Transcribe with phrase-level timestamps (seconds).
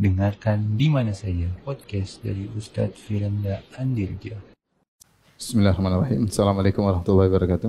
[0.00, 4.32] Dengarkan di mana saja podcast dari Ustadz Firanda Andirja.
[5.36, 6.24] Bismillahirrahmanirrahim.
[6.24, 7.68] Assalamualaikum warahmatullahi wabarakatuh.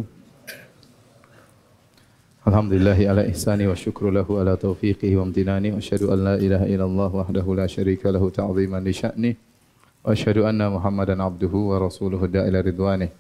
[2.48, 6.72] Alhamdulillahi ala ihsani wa syukru lahu ala taufiqihi wa amtinani wa asyhadu an la ilaha
[6.72, 9.32] illallah wahdahu la syarika lahu ta'ziman li sya'ni
[10.00, 13.12] wa asyhadu anna Muhammadan abduhu wa rasuluhu da'ila ridwanih.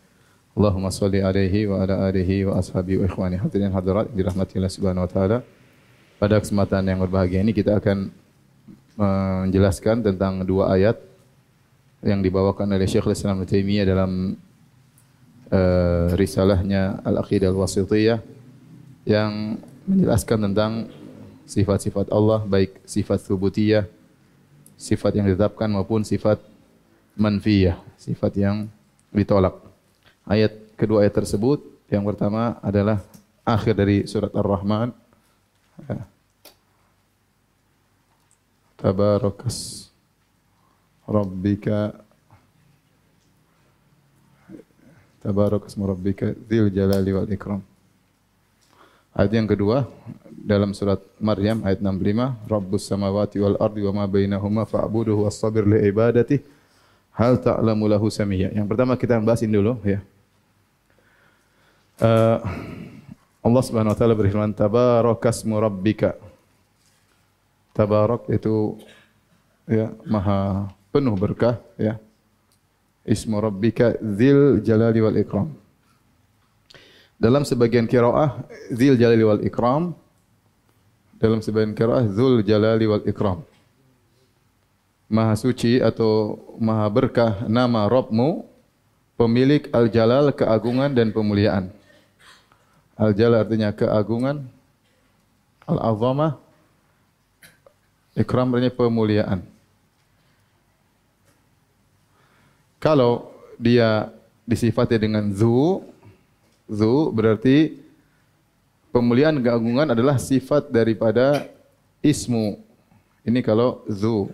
[0.56, 5.04] Allahumma salli alaihi wa ala alihi wa ashabihi wa ikhwani hadirin hadirat dirahmati Allah Subhanahu
[5.04, 5.44] wa taala.
[6.16, 8.21] Pada kesempatan yang berbahagia ini kita akan
[9.02, 11.02] menjelaskan tentang dua ayat
[12.06, 14.38] yang dibawakan oleh Syekh Islam Taimiyah dalam
[15.50, 18.22] uh, risalahnya Al-Aqidah Al-Wasithiyah
[19.06, 19.58] yang
[19.90, 20.72] menjelaskan tentang
[21.50, 23.90] sifat-sifat Allah baik sifat subutiyah,
[24.78, 26.38] sifat yang ditetapkan maupun sifat
[27.18, 28.58] manfiyah, sifat yang
[29.10, 29.58] ditolak.
[30.26, 33.02] Ayat kedua ayat tersebut yang pertama adalah
[33.44, 34.94] akhir dari surat Ar-Rahman.
[38.82, 39.88] Tabarakas.
[41.06, 41.94] Rabbika.
[45.22, 46.34] Tabarakas Rabbika.
[46.50, 47.62] Zil Jalali wal Ikram.
[49.14, 49.86] Ayat yang kedua
[50.34, 55.78] dalam surat Maryam ayat 65 Rabbus samawati wal ardi wa ma bainahuma fa'buduhu was-sabir li
[55.86, 56.42] ibadati.
[57.14, 58.50] Hal ta'lamu lahu samiyya.
[58.50, 60.02] Yang pertama kita bahas ini dulu ya.
[62.02, 62.42] Uh,
[63.46, 66.18] Allah Subhanahu wa taala berfirman tabarakas rabbika
[67.72, 68.76] Tabarak itu
[69.68, 71.96] ya maha penuh berkah ya.
[73.02, 75.50] Ismu rabbika dzil jalali wal ikram.
[77.18, 79.98] Dalam sebagian qiraah dzil jalali wal ikram
[81.22, 83.46] dalam sebagian qiraah dzul jalali wal ikram.
[85.06, 88.42] Maha suci atau maha berkah nama Rabbmu
[89.22, 91.70] pemilik al-jalal keagungan dan pemuliaan.
[92.98, 94.50] Al-jalal artinya keagungan,
[95.70, 96.42] al-azamah
[98.12, 99.40] Ikram artinya pemuliaan.
[102.82, 104.10] Kalau dia
[104.44, 105.86] disifati dengan zu,
[106.66, 107.78] zu berarti
[108.92, 111.48] pemuliaan keagungan adalah sifat daripada
[112.04, 112.60] ismu.
[113.24, 114.34] Ini kalau zu.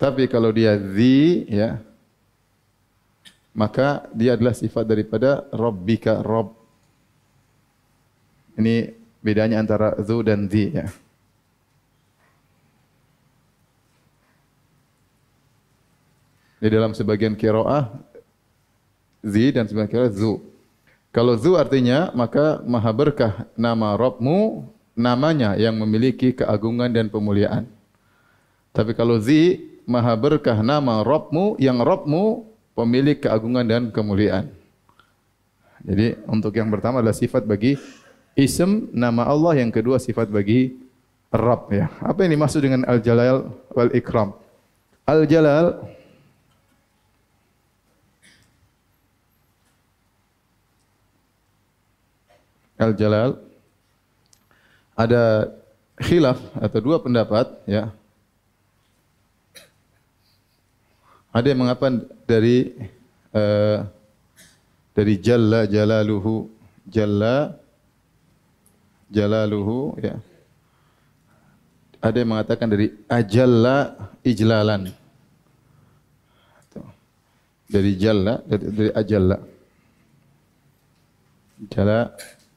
[0.00, 1.78] Tapi kalau dia zi, ya,
[3.54, 6.56] maka dia adalah sifat daripada Rabbika Rabb.
[8.58, 10.72] Ini bedanya antara zu dan zi.
[10.74, 10.90] Ya.
[16.62, 17.90] Di dalam sebagian kiroah
[19.26, 20.38] zi dan sebagian kiroah zu.
[21.10, 27.66] Kalau zu artinya maka maha berkah nama Robmu namanya yang memiliki keagungan dan pemuliaan.
[28.70, 29.58] Tapi kalau zi
[29.90, 32.46] maha berkah nama Robmu yang Robmu
[32.78, 34.48] pemilik keagungan dan kemuliaan.
[35.82, 37.74] Jadi untuk yang pertama adalah sifat bagi
[38.38, 40.78] ism nama Allah yang kedua sifat bagi
[41.32, 41.90] Rabb ya.
[42.06, 44.30] Apa yang dimaksud dengan al-jalal wal ikram?
[45.08, 45.82] Al-jalal
[52.82, 53.38] Al-Jalal
[54.98, 55.48] ada
[55.98, 57.92] khilaf atau dua pendapat ya.
[61.32, 62.76] Ada yang mengatakan dari
[63.32, 63.88] uh,
[64.92, 66.52] dari Jalla Jalaluhu
[66.84, 67.56] Jalla
[69.08, 70.20] Jalaluhu ya.
[72.02, 73.94] Ada yang mengatakan dari Ajalla
[74.26, 74.90] Ijlalan.
[77.72, 79.38] Dari Jalla dari, dari Ajalla.
[81.72, 82.00] Jalla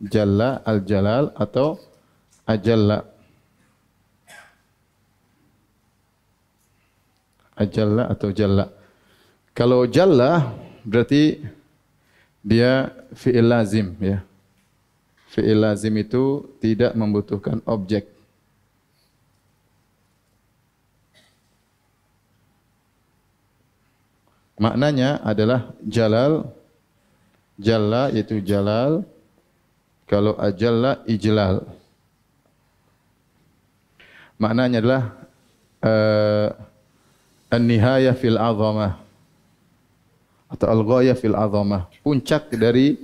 [0.02, 1.80] Jalla al-Jalal atau
[2.46, 3.02] Ajalla.
[7.58, 8.70] Ajalla atau Jalla.
[9.56, 10.54] Kalau Jalla
[10.86, 11.42] berarti
[12.46, 14.22] dia fi'il lazim ya.
[15.34, 18.06] Fi'il lazim itu tidak membutuhkan objek.
[24.56, 26.48] Maknanya adalah jalal
[27.60, 29.04] jalla yaitu jalal
[30.06, 31.66] kalau ajalla ijlal.
[34.38, 35.04] Maknanya adalah
[35.82, 36.48] uh,
[37.50, 39.00] an-nihaya fil azamah
[40.52, 43.00] atau al-ghaya fil azamah, puncak dari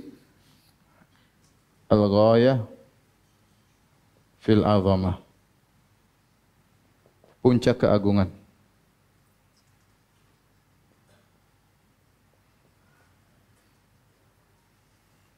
[1.90, 2.62] al-ghaya
[4.38, 5.18] fil azamah.
[7.42, 8.30] Puncak keagungan.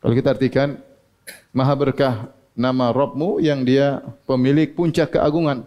[0.04, 0.83] Kalau kita artikan
[1.54, 2.28] maha berkah
[2.58, 5.62] nama Rabbmu yang dia pemilik puncak keagungan.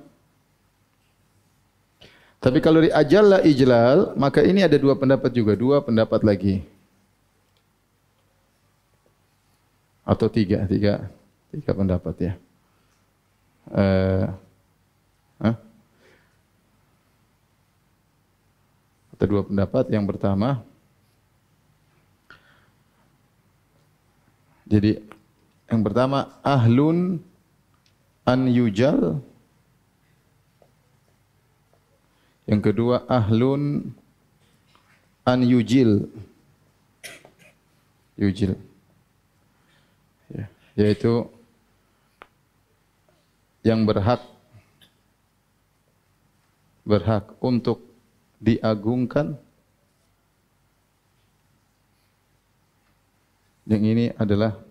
[2.38, 6.62] Tapi kalau di ajalla ijlal, maka ini ada dua pendapat juga, dua pendapat lagi.
[10.06, 11.10] Atau tiga, tiga,
[11.50, 12.34] tiga pendapat ya.
[13.68, 14.32] Uh,
[15.44, 15.56] Hah?
[19.18, 19.92] Ada dua pendapat.
[19.92, 20.64] Yang pertama,
[24.64, 25.04] jadi
[25.68, 27.20] yang pertama ahlun
[28.28, 29.20] an yujal.
[32.48, 33.92] Yang kedua ahlun
[35.28, 36.08] an yujil.
[38.16, 38.56] Yujil.
[40.32, 40.48] Ya,
[40.80, 41.28] yaitu
[43.68, 44.24] yang berhak
[46.88, 47.84] berhak untuk
[48.40, 49.36] diagungkan
[53.68, 54.67] yang ini adalah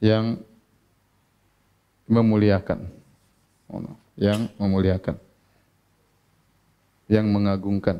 [0.00, 0.40] yang
[2.06, 2.86] memuliakan.
[4.16, 5.16] Yang memuliakan.
[7.06, 7.96] Yang mengagungkan.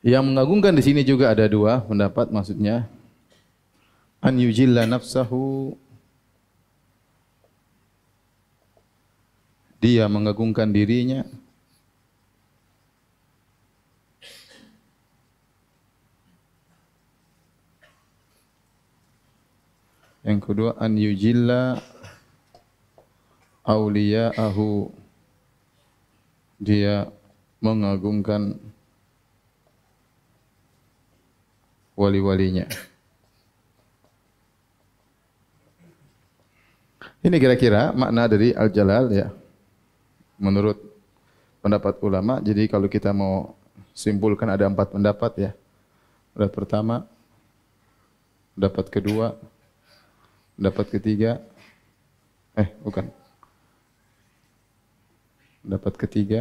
[0.00, 2.88] Yang mengagungkan di sini juga ada dua pendapat maksudnya.
[4.24, 5.76] An yujilla nafsahu.
[9.80, 11.24] Dia mengagungkan dirinya
[20.20, 21.80] Yang kedua an yujilla
[23.64, 24.92] auliya'ahu
[26.60, 27.08] dia
[27.64, 28.60] mengagungkan
[31.96, 32.68] wali-walinya.
[37.20, 39.28] Ini kira-kira makna dari Al-Jalal ya.
[40.40, 40.80] Menurut
[41.60, 43.52] pendapat ulama, jadi kalau kita mau
[43.92, 45.50] simpulkan ada empat pendapat ya.
[46.32, 46.96] Pendapat pertama,
[48.56, 49.36] pendapat kedua,
[50.60, 51.40] pendapat ketiga,
[52.52, 53.08] eh bukan.
[55.64, 56.40] Pendapat ketiga,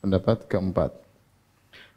[0.00, 0.96] pendapat keempat.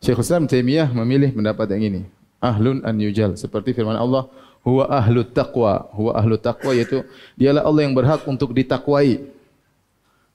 [0.04, 2.02] Syekh Islam Taimiyah memilih pendapat yang ini.
[2.44, 3.40] Ahlun an yujal.
[3.40, 4.28] Seperti firman Allah
[4.68, 5.88] huwa ahlut taqwa.
[5.96, 7.08] Huwa ahlut taqwa yaitu
[7.40, 9.24] dialah Allah yang berhak untuk ditakwai.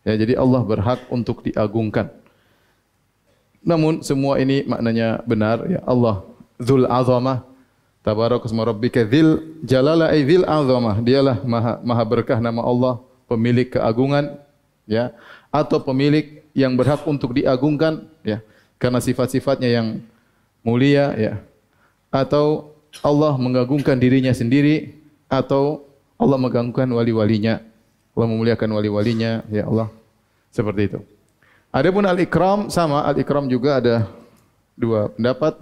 [0.09, 2.09] Ya jadi Allah berhak untuk diagungkan.
[3.61, 5.69] Namun semua ini maknanya benar.
[5.69, 6.25] Ya Allah
[6.57, 7.48] dzul azamah
[8.09, 14.41] tabarakasma rabbika dzil jalala ay dzil azamah dialah maha maha berkah nama Allah pemilik keagungan
[14.89, 15.13] ya
[15.53, 18.41] atau pemilik yang berhak untuk diagungkan ya
[18.81, 19.87] karena sifat-sifatnya yang
[20.65, 21.35] mulia ya
[22.09, 22.73] atau
[23.05, 24.97] Allah mengagungkan dirinya sendiri
[25.29, 25.85] atau
[26.17, 27.61] Allah mengagungkan wali-walinya
[28.17, 29.93] Allah memuliakan wali-walinya ya Allah
[30.49, 31.01] seperti itu.
[31.69, 34.09] Adapun al-ikram sama al-ikram juga ada
[34.73, 35.61] dua pendapat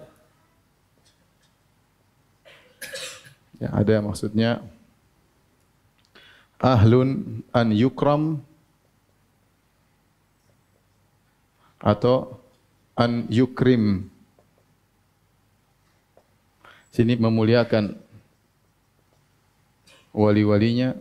[3.62, 4.64] ya ada maksudnya
[6.60, 8.40] ahlun an yukram
[11.80, 12.40] atau
[12.96, 14.08] an yukrim
[16.96, 17.92] sini memuliakan
[20.16, 20.96] wali-walinya.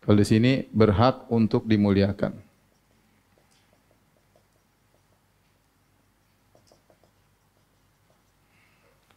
[0.00, 2.40] Kalau di sini berhak untuk dimuliakan.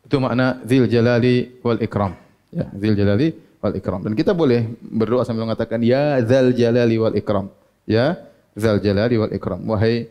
[0.08, 2.16] Itu makna zil jalali wal ikram.
[2.48, 4.00] Ya, zil jalali wal ikram.
[4.08, 7.52] Dan kita boleh berdoa sambil mengatakan ya zal jalali wal ikram.
[7.84, 8.16] Ya
[8.56, 9.68] zal jalali wal ikram.
[9.68, 10.08] Wahai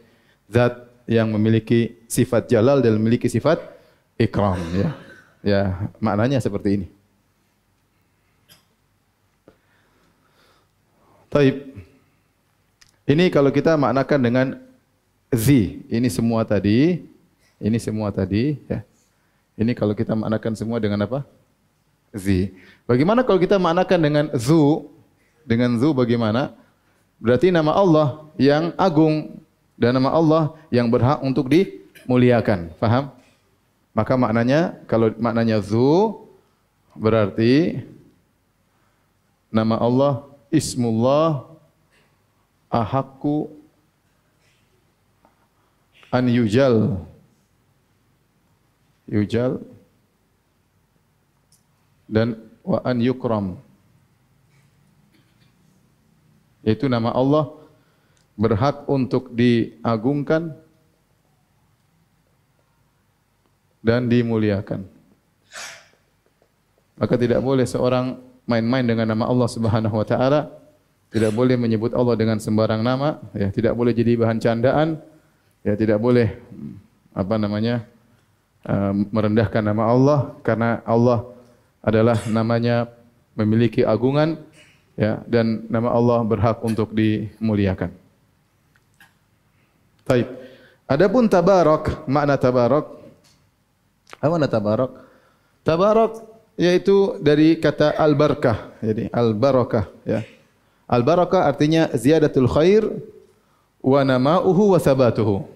[0.52, 3.56] zat yang memiliki sifat jalal dan memiliki sifat
[4.20, 4.92] ikram ya.
[5.40, 5.62] Ya,
[5.96, 6.86] maknanya seperti ini.
[11.32, 11.72] Taib.
[13.06, 14.46] Ini kalau kita maknakan dengan
[15.30, 17.06] zi, ini semua tadi,
[17.62, 18.82] ini semua tadi ya.
[19.56, 21.24] Ini kalau kita maknakan semua dengan apa?
[22.12, 22.52] Zi.
[22.84, 24.92] Bagaimana kalau kita maknakan dengan zu?
[25.48, 26.52] Dengan zu bagaimana?
[27.16, 29.40] Berarti nama Allah yang agung
[29.80, 32.72] dan nama Allah yang berhak untuk dimuliakan.
[32.76, 33.12] Faham?
[33.96, 36.20] Maka maknanya kalau maknanya zu
[36.92, 37.80] berarti
[39.48, 41.48] nama Allah ismullah
[42.68, 43.48] ahakku
[46.12, 47.00] an yujal
[49.06, 49.62] yujal
[52.10, 53.58] dan wa an yukram
[56.66, 57.54] itu nama Allah
[58.36, 60.52] berhak untuk diagungkan
[63.86, 64.82] dan dimuliakan.
[66.98, 68.18] Maka tidak boleh seorang
[68.50, 70.50] main-main dengan nama Allah Subhanahu wa taala,
[71.14, 74.98] tidak boleh menyebut Allah dengan sembarang nama, ya, tidak boleh jadi bahan candaan,
[75.62, 76.34] ya, tidak boleh
[77.14, 77.86] apa namanya?
[78.66, 81.22] Uh, merendahkan nama Allah karena Allah
[81.78, 82.90] adalah namanya
[83.38, 84.42] memiliki agungan
[84.98, 87.94] ya dan nama Allah berhak untuk dimuliakan.
[90.02, 90.26] Taib.
[90.86, 92.86] Adapun tabarak, makna tabarak
[94.22, 94.90] Apa makna tabarak?
[95.66, 96.12] Tabarak
[96.56, 98.80] yaitu dari kata al-barakah.
[98.80, 100.24] Jadi al-barakah ya.
[100.86, 102.86] Al-barakah artinya ziyadatul khair
[103.82, 105.55] wa nama'uhu wa sabatuhu.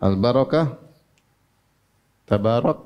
[0.00, 0.80] Al-barakah.
[2.24, 2.80] Tabarak.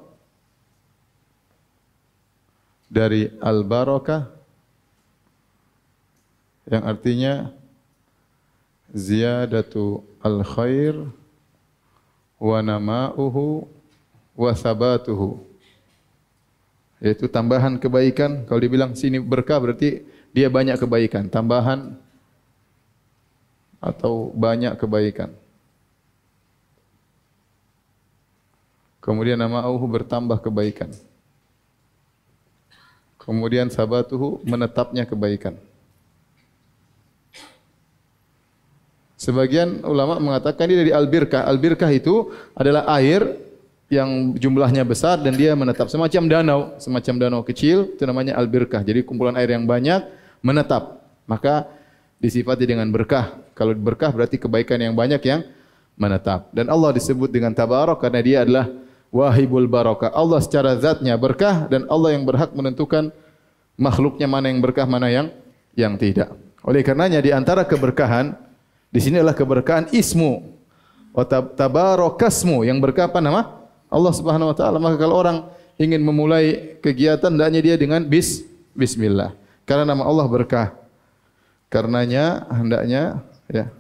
[2.90, 4.35] Dari al-barakah.
[6.66, 7.35] Yang artinya
[8.90, 10.97] ziyadatu al-khair
[12.40, 13.68] wa nama'uhu
[14.35, 15.38] wa sabatuhu
[17.04, 18.49] yaitu tambahan kebaikan.
[18.49, 21.28] Kalau dibilang sini berkah berarti dia banyak kebaikan.
[21.28, 22.00] Tambahan
[23.85, 25.43] atau banyak kebaikan
[29.04, 30.88] kemudian nama'uhu bertambah kebaikan
[33.20, 35.61] kemudian sabatuhu menetapnya kebaikan
[39.25, 41.49] Sebagian ulama mengatakan ini dari al-birkah.
[41.49, 43.25] Al-birkah itu adalah air
[43.88, 48.84] yang jumlahnya besar dan dia menetap semacam danau, semacam danau kecil itu namanya al-birkah.
[48.84, 50.04] Jadi kumpulan air yang banyak
[50.44, 51.00] menetap.
[51.25, 51.64] Maka
[52.20, 53.40] disifati dengan berkah.
[53.56, 55.40] Kalau berkah berarti kebaikan yang banyak yang
[55.96, 56.52] menetap.
[56.52, 58.68] Dan Allah disebut dengan tabarak karena dia adalah
[59.14, 60.11] wahibul barakah.
[60.11, 63.14] Allah secara zatnya berkah dan Allah yang berhak menentukan
[63.78, 65.30] makhluknya mana yang berkah, mana yang
[65.78, 66.35] yang tidak.
[66.66, 68.35] Oleh karenanya di antara keberkahan
[68.90, 70.42] di sini adalah keberkahan ismu.
[71.14, 73.62] Wa tabarakasmu yang berkah apa nama?
[73.87, 74.83] Allah Subhanahu wa taala.
[74.83, 75.47] Maka kalau orang
[75.78, 78.42] ingin memulai kegiatan hendaknya dia dengan bis
[78.75, 79.30] bismillah.
[79.62, 80.75] Karena nama Allah berkah.
[81.71, 83.71] Karenanya hendaknya ya.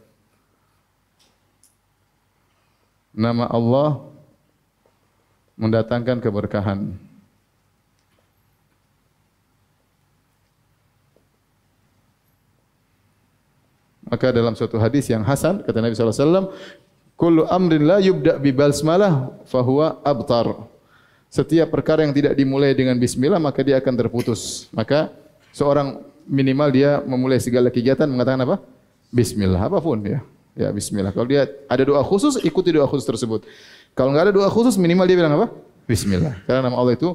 [3.14, 4.13] Nama Allah
[5.54, 6.94] mendatangkan keberkahan.
[14.04, 16.52] Maka dalam suatu hadis yang hasan kata Nabi wasallam,
[17.16, 20.70] "Kullu amrin la yubda bi basmalah fahuwa abtar."
[21.34, 24.70] Setiap perkara yang tidak dimulai dengan bismillah maka dia akan terputus.
[24.70, 25.10] Maka
[25.50, 25.98] seorang
[26.30, 28.56] minimal dia memulai segala kegiatan mengatakan apa?
[29.10, 30.22] Bismillah apapun ya.
[30.54, 31.10] Ya bismillah.
[31.10, 33.42] Kalau dia ada doa khusus ikuti doa khusus tersebut.
[33.94, 35.46] Kalau enggak ada doa khusus minimal dia bilang apa?
[35.86, 36.34] Bismillah.
[36.44, 37.14] Karena nama Allah itu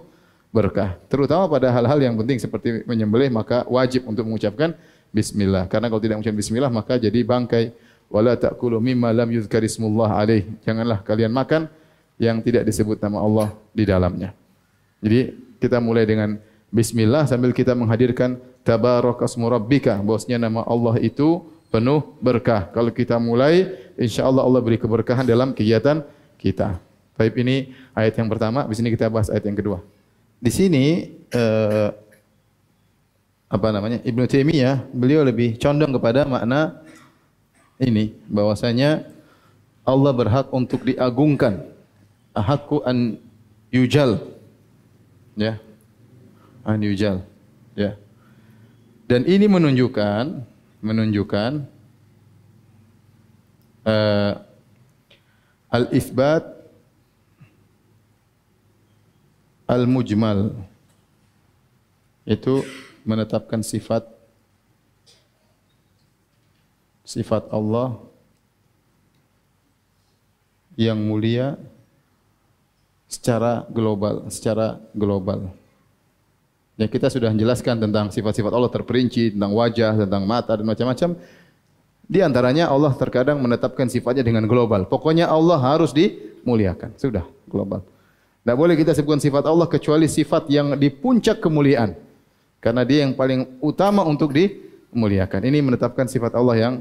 [0.49, 0.95] berkah.
[1.11, 4.73] Terutama pada hal-hal yang penting seperti menyembelih maka wajib untuk mengucapkan
[5.11, 5.67] bismillah.
[5.67, 7.75] Karena kalau tidak mengucapkan bismillah maka jadi bangkai.
[8.09, 10.47] Wala ta'kulu mimma lam yuzkar ismullah alaih.
[10.65, 11.69] Janganlah kalian makan
[12.17, 14.33] yang tidak disebut nama Allah di dalamnya.
[15.03, 16.41] Jadi kita mulai dengan
[16.73, 20.01] bismillah sambil kita menghadirkan tabarakasmu rabbika.
[20.01, 22.65] Bosnya nama Allah itu penuh berkah.
[22.73, 26.01] Kalau kita mulai insyaallah Allah beri keberkahan dalam kegiatan
[26.39, 26.79] kita.
[27.19, 29.83] Baik ini ayat yang pertama, di sini kita bahas ayat yang kedua.
[30.39, 31.89] Di sini eh,
[33.51, 36.79] apa namanya Ibnu Taimiyah beliau lebih condong kepada makna
[37.75, 39.03] ini bahwasanya
[39.83, 41.65] Allah berhak untuk diagungkan.
[42.31, 43.19] Ahadku an
[43.73, 44.21] yujal.
[45.35, 45.59] Ya.
[46.63, 47.25] An yujal.
[47.73, 47.99] Ya.
[49.09, 50.45] Dan ini menunjukkan
[50.79, 51.65] menunjukkan
[53.83, 54.33] uh,
[55.69, 56.43] al isbat
[59.69, 60.53] al mujmal
[62.25, 62.65] itu
[63.05, 64.05] menetapkan sifat
[67.05, 67.97] sifat Allah
[70.77, 71.57] yang mulia
[73.09, 75.49] secara global, secara global.
[76.79, 81.19] Ya kita sudah menjelaskan tentang sifat-sifat Allah terperinci, tentang wajah, tentang mata dan macam-macam.
[82.09, 84.89] Di antaranya Allah terkadang menetapkan sifatnya dengan global.
[84.89, 86.97] Pokoknya Allah harus dimuliakan.
[86.97, 87.85] Sudah global.
[88.41, 91.93] Tidak boleh kita sebutkan sifat Allah kecuali sifat yang di puncak kemuliaan.
[92.57, 95.41] Karena dia yang paling utama untuk dimuliakan.
[95.45, 96.73] Ini menetapkan sifat Allah yang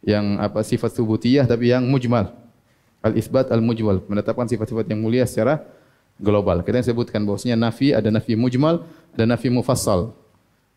[0.00, 2.32] yang apa sifat subutiyah tapi yang mujmal.
[3.04, 5.60] Al-isbat al-mujmal menetapkan sifat-sifat yang mulia secara
[6.16, 6.64] global.
[6.64, 10.16] Kita sebutkan bahwasanya nafi ada nafi mujmal, ada nafi mufassal.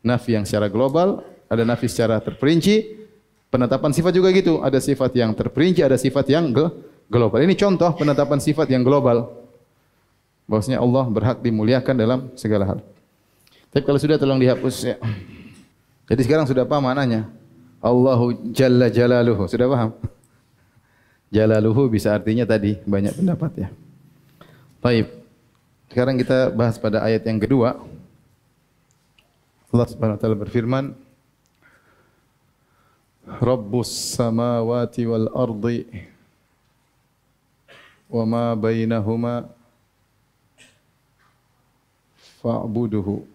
[0.04, 2.97] Nafi yang secara global, ada nafi secara terperinci.
[3.48, 6.52] Penetapan sifat juga gitu, ada sifat yang terperinci, ada sifat yang
[7.08, 7.40] global.
[7.40, 9.32] Ini contoh penetapan sifat yang global.
[10.48, 12.80] Bahwasanya Allah berhak dimuliakan dalam segala hal.
[13.72, 14.96] Tapi kalau sudah tolong dihapus ya.
[16.08, 17.28] Jadi sekarang sudah paham maknanya.
[17.84, 19.48] Allahu Jalla Jalaluhu.
[19.48, 19.92] Sudah paham?
[21.28, 23.68] Jalaluhu bisa artinya tadi banyak pendapat ya.
[24.80, 25.12] Baik.
[25.92, 27.80] Sekarang kita bahas pada ayat yang kedua.
[29.68, 30.96] Allah Subhanahu wa taala berfirman,
[33.28, 35.84] Rabbus samawati wal ardi
[38.08, 39.52] wa ma bainahuma
[42.40, 43.28] fa'buduhu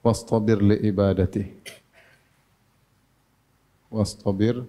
[0.00, 1.44] wastabir li ibadati
[3.92, 4.64] wastabir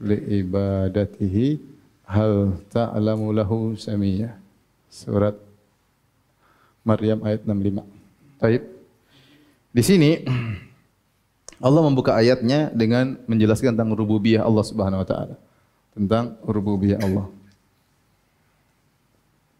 [0.00, 1.60] li ibadatihi
[2.08, 4.32] hal ta'lamu lahu samiyya.
[4.88, 5.36] Surat
[6.84, 7.84] Maryam ayat 65.
[8.40, 8.62] Baik.
[9.72, 10.10] Di sini
[11.62, 15.38] Allah membuka ayatnya dengan menjelaskan tentang rububiyah Allah Subhanahu wa taala.
[15.94, 17.30] Tentang rububiyah Allah.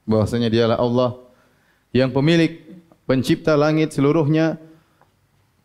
[0.02, 1.14] Bahwasanya dialah Allah
[1.94, 2.58] yang pemilik
[3.06, 4.58] pencipta langit seluruhnya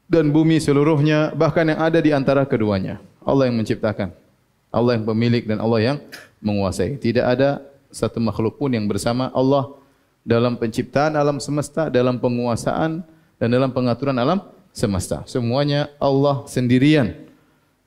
[0.06, 3.02] dan bumi seluruhnya bahkan yang ada di antara keduanya.
[3.26, 4.14] Allah yang menciptakan.
[4.70, 5.98] Allah yang pemilik dan Allah yang
[6.38, 7.02] menguasai.
[7.02, 9.74] Tidak ada satu makhluk pun yang bersama Allah
[10.22, 13.02] dalam penciptaan alam semesta, dalam penguasaan
[13.42, 14.44] dan dalam pengaturan alam
[14.78, 15.26] semesta.
[15.26, 17.18] Semuanya Allah sendirian.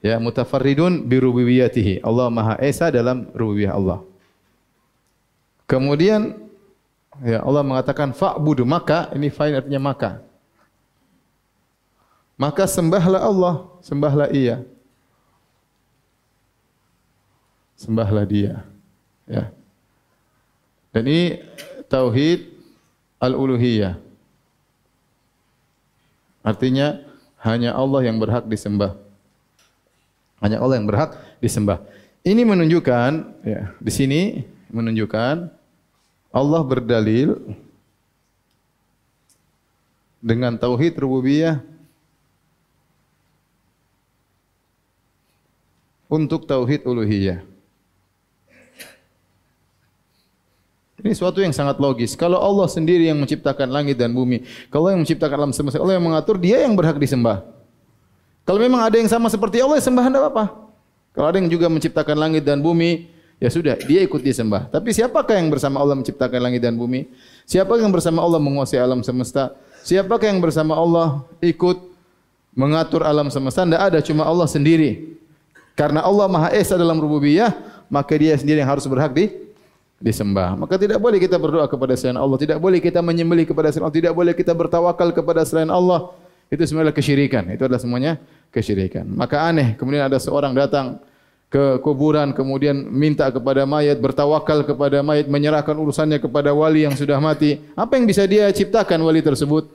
[0.03, 2.03] Ya, mutafarridun bi rububiyyatihi.
[2.03, 4.03] Allah Maha Esa dalam rububiyah Allah.
[5.71, 6.35] Kemudian
[7.23, 10.19] ya Allah mengatakan fa'budu maka ini fa'il artinya maka.
[12.35, 13.55] Maka sembahlah Allah,
[13.85, 14.65] sembahlah Ia.
[17.77, 18.65] Sembahlah Dia.
[19.29, 19.53] Ya.
[20.91, 21.45] Dan ini
[21.87, 22.51] tauhid
[23.21, 24.10] al-uluhiyah.
[26.41, 27.05] Artinya
[27.41, 28.97] hanya Allah yang berhak disembah.
[30.41, 31.85] Hanya Allah yang berhak disembah.
[32.21, 33.11] Ini menunjukkan
[33.45, 34.21] ya, di sini
[34.69, 35.49] menunjukkan
[36.31, 37.37] Allah berdalil
[40.21, 41.65] dengan tauhid rububiyah
[46.11, 47.50] untuk tauhid uluhiyah.
[51.01, 52.13] Ini suatu yang sangat logis.
[52.13, 56.05] Kalau Allah sendiri yang menciptakan langit dan bumi, kalau yang menciptakan alam semesta, Allah yang
[56.05, 57.41] mengatur, dia yang berhak disembah.
[58.45, 60.45] Kalau memang ada yang sama seperti Allah, ya sembah tidak apa-apa.
[61.17, 63.09] Kalau ada yang juga menciptakan langit dan bumi,
[63.41, 64.69] ya sudah, dia ikut disembah.
[64.69, 67.09] Tapi siapakah yang bersama Allah menciptakan langit dan bumi?
[67.49, 69.57] Siapakah yang bersama Allah menguasai alam semesta?
[69.81, 71.81] Siapakah yang bersama Allah ikut
[72.53, 73.65] mengatur alam semesta?
[73.65, 75.17] Tidak ada, cuma Allah sendiri.
[75.73, 77.57] Karena Allah Maha Esa dalam rububiyah,
[77.89, 79.50] maka dia sendiri yang harus berhak di
[80.01, 80.57] disembah.
[80.57, 83.99] Maka tidak boleh kita berdoa kepada selain Allah, tidak boleh kita menyembelih kepada selain Allah,
[84.01, 86.17] tidak boleh kita bertawakal kepada selain Allah.
[86.51, 87.47] Itu semuanya kesyirikan.
[87.53, 88.19] Itu adalah semuanya
[88.51, 89.07] kesyirikan.
[89.07, 90.99] Maka aneh kemudian ada seorang datang
[91.51, 97.19] ke kuburan kemudian minta kepada mayat bertawakal kepada mayat menyerahkan urusannya kepada wali yang sudah
[97.23, 97.61] mati.
[97.75, 99.71] Apa yang bisa dia ciptakan wali tersebut?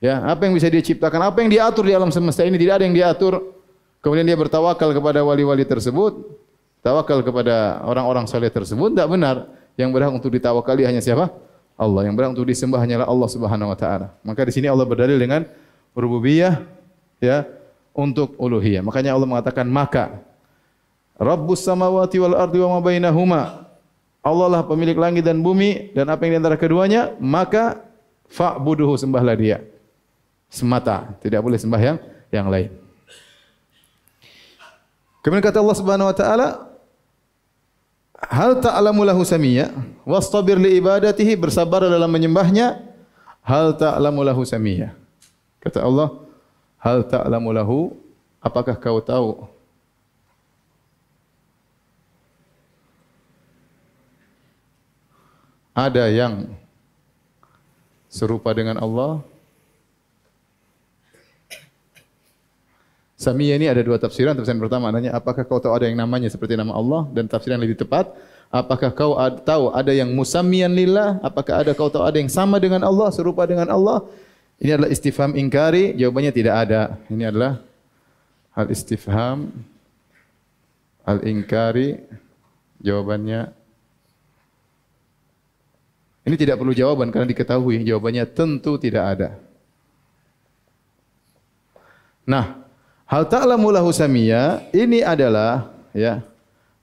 [0.00, 1.28] Ya, apa yang bisa dia ciptakan?
[1.28, 3.56] Apa yang diatur di alam semesta ini tidak ada yang diatur.
[3.98, 6.22] Kemudian dia bertawakal kepada wali-wali tersebut,
[6.86, 9.36] tawakal kepada orang-orang saleh tersebut tidak benar.
[9.78, 11.30] Yang berhak untuk ditawakali hanya siapa?
[11.78, 12.10] Allah.
[12.10, 14.10] Yang berhak untuk disembah hanyalah Allah Subhanahu wa taala.
[14.26, 15.46] Maka di sini Allah berdalil dengan
[15.94, 16.66] rububiyah
[17.22, 17.46] ya
[17.94, 18.82] untuk uluhiyah.
[18.82, 20.18] Makanya Allah mengatakan maka
[21.18, 23.42] Rabbus samawati wal ardi wa ma bainahuma.
[24.22, 27.82] Allah lah pemilik langit dan bumi dan apa yang di antara keduanya, maka
[28.30, 29.62] fa'buduhu sembahlah dia.
[30.50, 31.96] Semata, tidak boleh sembah yang
[32.30, 32.70] yang lain.
[35.22, 36.48] Kemudian kata Allah Subhanahu wa taala,
[38.18, 39.70] Hal ta'lamu lahu samiyya
[40.02, 42.82] wastabir li ibadatihi bersabar dalam menyembahnya.
[43.46, 44.98] Hal ta'lamu lahu samiyya
[45.62, 46.08] kata Allah
[46.80, 47.78] hal ta'lamu lahu
[48.40, 49.44] apakah kau tahu?
[55.78, 56.50] Ada yang
[58.10, 59.22] serupa dengan Allah
[63.18, 64.38] Samiyah ini ada dua tafsiran.
[64.38, 67.10] Tafsiran pertama adanya apakah kau tahu ada yang namanya seperti nama Allah?
[67.10, 68.14] Dan tafsiran lebih tepat
[68.54, 71.18] apakah kau tahu ada yang musammiyan lillah?
[71.18, 74.06] Apakah ada kau tahu ada yang sama dengan Allah serupa dengan Allah?
[74.62, 75.98] Ini adalah istifham ingkari.
[75.98, 76.82] Jawabannya tidak ada.
[77.10, 77.58] Ini adalah
[78.54, 79.50] hal istifham
[81.02, 81.98] al ingkari
[82.84, 83.54] jawabannya
[86.28, 87.80] ini tidak perlu jawaban karena diketahui.
[87.88, 89.28] Jawabannya tentu tidak ada.
[92.28, 92.67] Nah
[93.08, 96.20] Hal ta'lamu lahu samia ini adalah ya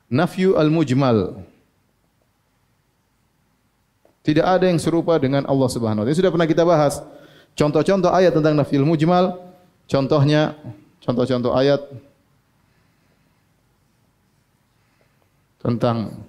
[0.10, 1.38] nafyu al-mujmal.
[4.26, 6.18] Tidak ada yang serupa dengan Allah Subhanahu wa taala.
[6.18, 6.98] Sudah pernah kita bahas
[7.54, 9.38] contoh-contoh ayat tentang nafyu al-mujmal.
[9.86, 10.58] Contohnya
[11.06, 11.86] contoh-contoh ayat
[15.62, 16.26] tentang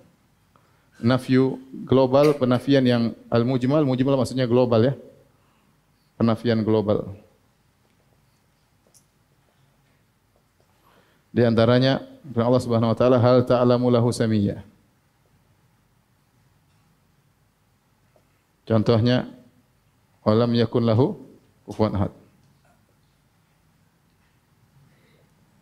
[1.01, 1.57] nafyu
[1.89, 4.95] global, penafian yang al-mujmal, mujmal maksudnya global ya.
[6.21, 7.17] Penafian global.
[11.37, 12.01] Di antaranya
[12.33, 14.65] Allah Subhanahu wa taala hal ta'lamu lahu samiyya.
[18.65, 19.29] Contohnya
[20.25, 21.21] walam yakun lahu
[21.69, 22.13] kufuwan ahad.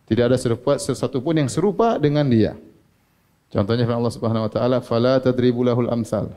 [0.06, 2.54] Tidak ada serupa sesuatu pun yang serupa dengan dia.
[3.50, 6.30] Contohnya firman Allah Subhanahu wa taala fala tadribu lahul amsal.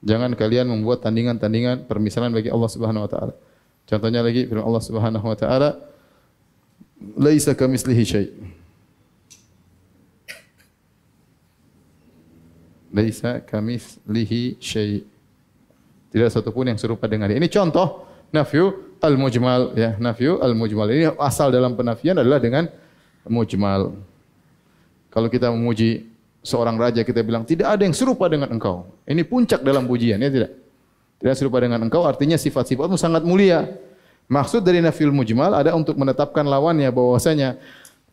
[0.00, 3.34] Jangan kalian membuat tandingan-tandingan permisalan bagi Allah Subhanahu wa taala.
[3.90, 5.82] Contohnya lagi firman Allah Subhanahu wa taala,
[7.18, 8.26] laisa kamitslihi syai.
[12.94, 15.02] Laisa kamitslihi syai.
[16.14, 17.42] Tidak satu pun yang serupa dengan dia.
[17.42, 20.86] Ini contoh nafyu al-mujmal ya, nafyu al-mujmal.
[20.86, 22.70] Ini asal dalam penafian adalah dengan
[23.26, 23.98] mujmal.
[25.10, 26.06] Kalau kita memuji
[26.46, 28.86] seorang raja kita bilang tidak ada yang serupa dengan engkau.
[29.02, 30.59] Ini puncak dalam pujian ya tidak?
[31.20, 33.76] Tidak serupa dengan engkau artinya sifat-sifatmu sangat mulia.
[34.24, 37.60] Maksud dari nafil mujmal ada untuk menetapkan lawannya bahwasanya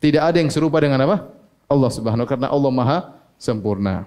[0.04, 1.32] tidak ada yang serupa dengan apa?
[1.72, 3.00] Allah Subhanahu karena Allah Maha
[3.39, 4.04] sempurna.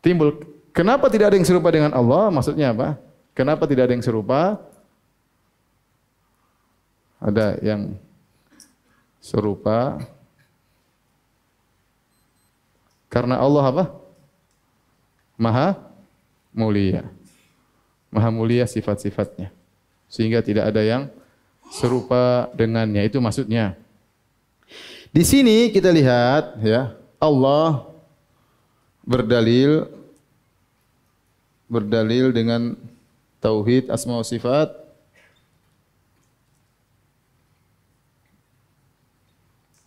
[0.00, 0.40] Timbul
[0.72, 2.32] kenapa tidak ada yang serupa dengan Allah?
[2.32, 2.96] Maksudnya apa?
[3.36, 4.56] Kenapa tidak ada yang serupa?
[7.20, 7.96] Ada yang
[9.20, 10.00] serupa
[13.10, 13.84] karena Allah apa?
[15.36, 15.76] Maha
[16.54, 17.15] mulia.
[18.16, 19.52] Maha mulia sifat-sifatnya.
[20.08, 21.12] Sehingga tidak ada yang
[21.68, 23.04] serupa dengannya.
[23.04, 23.76] Itu maksudnya.
[25.12, 27.84] Di sini kita lihat ya, Allah
[29.04, 29.84] berdalil
[31.68, 32.72] berdalil dengan
[33.44, 34.72] tauhid asma wa sifat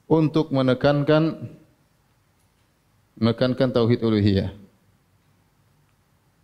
[0.06, 1.50] untuk menekankan
[3.18, 4.52] menekankan tauhid uluhiyah.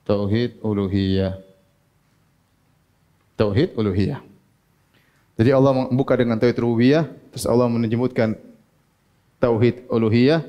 [0.05, 1.44] Tauhid uluhiyah.
[3.35, 4.23] Tauhid uluhiyah.
[5.35, 8.39] Jadi Allah membuka dengan tauhid rububiyah, terus Allah menyebutkan
[9.43, 10.47] tauhid uluhiyah,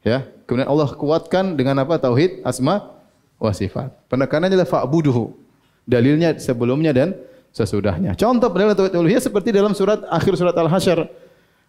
[0.00, 0.24] ya.
[0.48, 2.00] Kemudian Allah kuatkan dengan apa?
[2.00, 2.88] Tauhid asma
[3.36, 3.92] wa sifat.
[4.08, 5.36] Penekanannya adalah fa'buduhu.
[5.84, 7.12] Dalilnya sebelumnya dan
[7.52, 8.16] sesudahnya.
[8.16, 11.04] Contoh dalam tauhid uluhiyah seperti dalam surat akhir surat Al-Hasyr.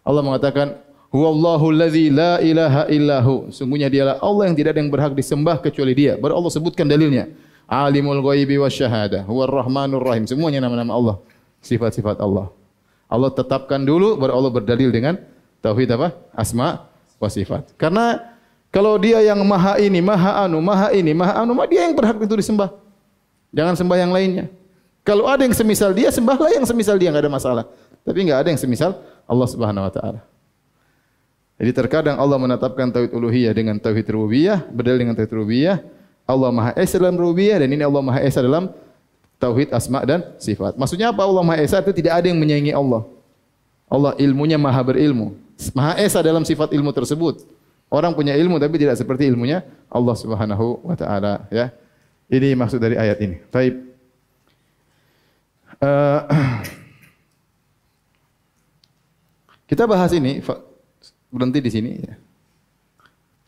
[0.00, 3.48] Allah mengatakan, Huwallahu allazi la ilaha illahu.
[3.48, 6.20] Sungguhnya dialah Allah yang tidak ada yang berhak disembah kecuali Dia.
[6.20, 7.32] Baru Allah sebutkan dalilnya.
[7.68, 9.28] Alimul ghaibi wasyahadah.
[9.28, 10.24] Huwar rahmanur rahim.
[10.24, 11.16] Semuanya nama-nama Allah.
[11.60, 12.48] Sifat-sifat Allah.
[13.08, 15.20] Allah tetapkan dulu baru Allah berdalil dengan
[15.60, 16.16] tauhid apa?
[16.32, 16.88] Asma
[17.20, 17.76] wa sifat.
[17.76, 18.20] Karena
[18.72, 22.36] kalau dia yang maha ini, maha anu, maha ini, maha anu, dia yang berhak itu
[22.40, 22.72] disembah.
[23.52, 24.48] Jangan sembah yang lainnya.
[25.04, 27.64] Kalau ada yang semisal dia, sembahlah yang semisal dia, enggak ada masalah.
[28.04, 30.20] Tapi enggak ada yang semisal Allah Subhanahu wa taala.
[31.56, 35.80] Jadi terkadang Allah menetapkan tauhid uluhiyah dengan tauhid rububiyah, berdalil dengan tauhid rububiyah.
[36.28, 38.68] Allah Maha Esa dalam rububiyah dan ini Allah Maha Esa dalam
[39.40, 40.76] tauhid asma dan sifat.
[40.76, 43.08] Maksudnya apa Allah Maha Esa itu tidak ada yang menyaingi Allah.
[43.88, 45.32] Allah ilmunya Maha berilmu.
[45.72, 47.48] Maha Esa dalam sifat ilmu tersebut.
[47.88, 51.72] Orang punya ilmu tapi tidak seperti ilmunya Allah Subhanahu wa taala, ya.
[52.28, 53.40] Ini maksud dari ayat ini.
[53.48, 53.74] Baik.
[55.80, 56.20] Uh,
[59.72, 60.44] kita bahas ini
[61.32, 62.20] berhenti di sini ya.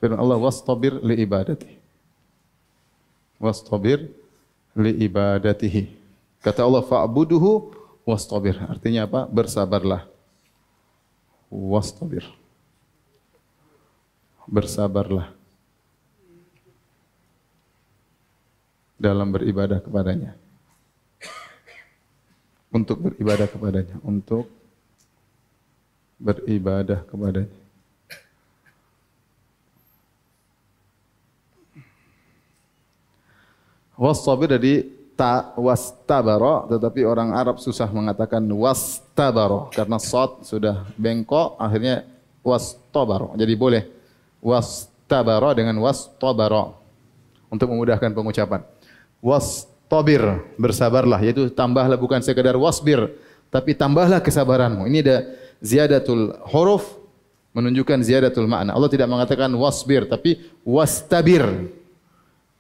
[0.01, 1.80] Firman Allah wastabir li ibadati.
[3.41, 4.13] Wastabir
[4.77, 5.89] li ibadatihi.
[6.45, 7.73] Kata Allah fa'buduhu
[8.05, 8.57] wastabir.
[8.69, 9.25] Artinya apa?
[9.29, 10.05] Bersabarlah.
[11.49, 12.25] Wastabir.
[14.45, 15.33] Bersabarlah.
[19.01, 20.37] Dalam beribadah kepadanya.
[22.69, 23.97] Untuk beribadah kepadanya.
[24.05, 24.49] Untuk
[26.21, 27.60] beribadah kepadanya.
[34.01, 42.09] Wasabir dari ta wastabara tetapi orang Arab susah mengatakan wastabara karena sad sudah bengkok akhirnya
[42.41, 43.37] wastabara.
[43.37, 43.85] Jadi boleh
[44.41, 46.73] wastabara dengan wastabara
[47.53, 48.65] untuk memudahkan pengucapan.
[49.21, 53.13] Wastabir bersabarlah yaitu tambahlah bukan sekadar wasbir
[53.53, 54.89] tapi tambahlah kesabaranmu.
[54.89, 55.17] Ini ada
[55.61, 56.97] ziyadatul huruf
[57.53, 58.73] menunjukkan ziyadatul makna.
[58.73, 61.45] Allah tidak mengatakan wasbir tapi wastabir.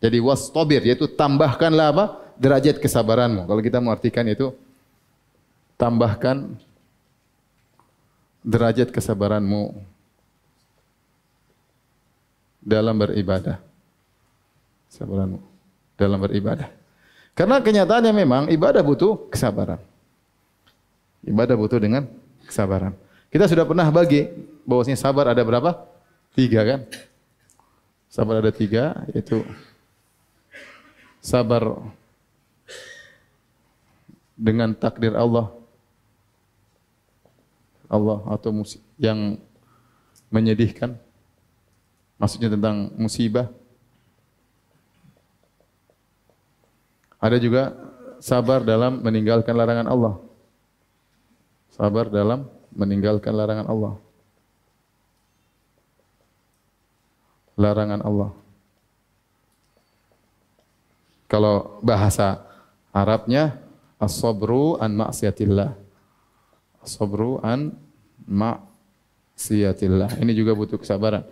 [0.00, 2.04] Jadi wastabir yaitu tambahkanlah apa?
[2.40, 3.44] derajat kesabaranmu.
[3.44, 4.56] Kalau kita mengartikan itu
[5.76, 6.56] tambahkan
[8.40, 9.76] derajat kesabaranmu
[12.64, 13.60] dalam beribadah.
[14.88, 15.38] Kesabaranmu
[16.00, 16.72] dalam beribadah.
[17.36, 19.80] Karena kenyataannya memang ibadah butuh kesabaran.
[21.20, 22.08] Ibadah butuh dengan
[22.48, 22.96] kesabaran.
[23.28, 24.32] Kita sudah pernah bagi
[24.64, 25.76] bahwasanya sabar ada berapa?
[26.32, 26.80] Tiga kan?
[28.10, 29.44] Sabar ada tiga, yaitu
[31.20, 31.62] sabar
[34.40, 35.52] dengan takdir Allah
[37.92, 38.64] Allah atau
[38.96, 39.37] yang
[40.33, 40.96] menyedihkan
[42.16, 43.50] maksudnya tentang musibah.
[47.20, 47.76] Ada juga
[48.22, 50.14] sabar dalam meninggalkan larangan Allah.
[51.74, 53.94] Sabar dalam meninggalkan larangan Allah.
[57.61, 58.30] Larangan Allah
[61.30, 62.50] kalau bahasa
[62.90, 63.54] Arabnya
[64.02, 65.78] as-sabru an maksiatillah.
[66.82, 67.78] As-sabru an
[68.26, 70.18] maksiatillah.
[70.18, 71.22] Ini juga butuh kesabaran.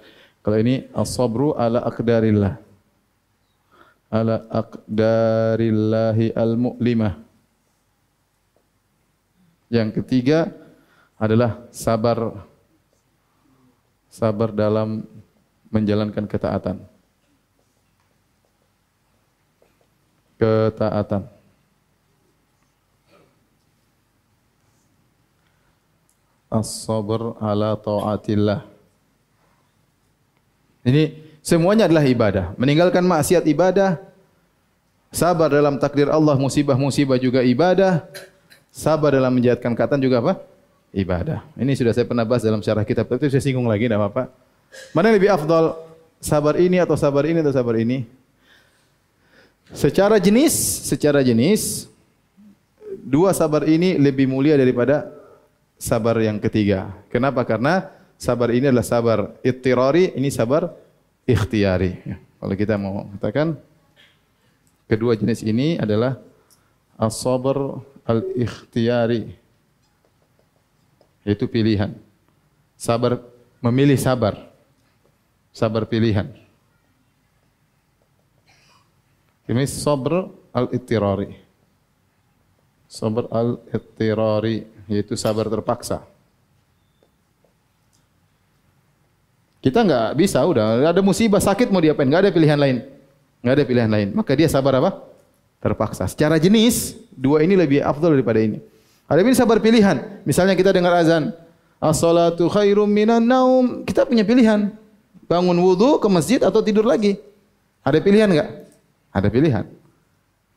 [0.46, 2.62] Kalau ini as-sabru ala aqdarillah.
[4.08, 7.18] Ala aqdarillahi al-mu'limah.
[9.68, 10.48] Yang ketiga
[11.18, 12.46] adalah sabar
[14.08, 15.04] sabar dalam
[15.68, 16.80] menjalankan ketaatan.
[20.38, 21.26] Ketaatan.
[26.48, 28.64] As-sabr ala ta'atillah.
[30.86, 31.12] Ini
[31.44, 32.56] semuanya adalah ibadah.
[32.56, 34.00] Meninggalkan maksiat ibadah.
[35.12, 38.08] Sabar dalam takdir Allah, musibah-musibah juga ibadah.
[38.72, 40.32] Sabar dalam menjahatkan kata juga apa?
[40.92, 41.44] Ibadah.
[41.56, 44.32] Ini sudah saya pernah bahas dalam syarah kitab, tapi saya singgung lagi, tidak apa-apa.
[44.96, 45.76] Mana yang lebih afdal?
[46.20, 48.17] Sabar ini atau sabar ini atau sabar ini?
[49.72, 50.54] Secara jenis,
[50.88, 51.92] secara jenis,
[53.04, 55.08] dua sabar ini lebih mulia daripada
[55.76, 56.88] sabar yang ketiga.
[57.12, 57.44] Kenapa?
[57.44, 60.72] Karena sabar ini adalah sabar ittirari, ini sabar
[61.28, 62.00] ikhtiari.
[62.00, 62.16] Ya.
[62.38, 63.58] Kalau kita mau katakan
[64.88, 66.16] kedua jenis ini adalah
[66.96, 69.36] as-sabr al-ikhtiyari.
[71.28, 71.92] Itu pilihan.
[72.78, 73.20] Sabar
[73.60, 74.48] memilih sabar.
[75.52, 76.47] Sabar pilihan.
[79.48, 81.32] Ini sabr al-ittirari.
[82.84, 86.04] Sabr al-ittirari yaitu sabar terpaksa.
[89.64, 92.04] Kita enggak bisa udah ada musibah sakit mau diapain?
[92.04, 92.76] Enggak ada pilihan lain.
[93.40, 94.08] Enggak ada pilihan lain.
[94.12, 95.00] Maka dia sabar apa?
[95.64, 96.04] Terpaksa.
[96.06, 98.60] Secara jenis dua ini lebih afdal daripada ini.
[99.08, 100.22] Ada ini sabar pilihan.
[100.28, 101.32] Misalnya kita dengar azan,
[101.80, 103.82] as-salatu khairum minan naum.
[103.88, 104.76] Kita punya pilihan.
[105.24, 107.16] Bangun wudu ke masjid atau tidur lagi.
[107.80, 108.67] Ada pilihan enggak?
[109.18, 109.66] Ada pilihan.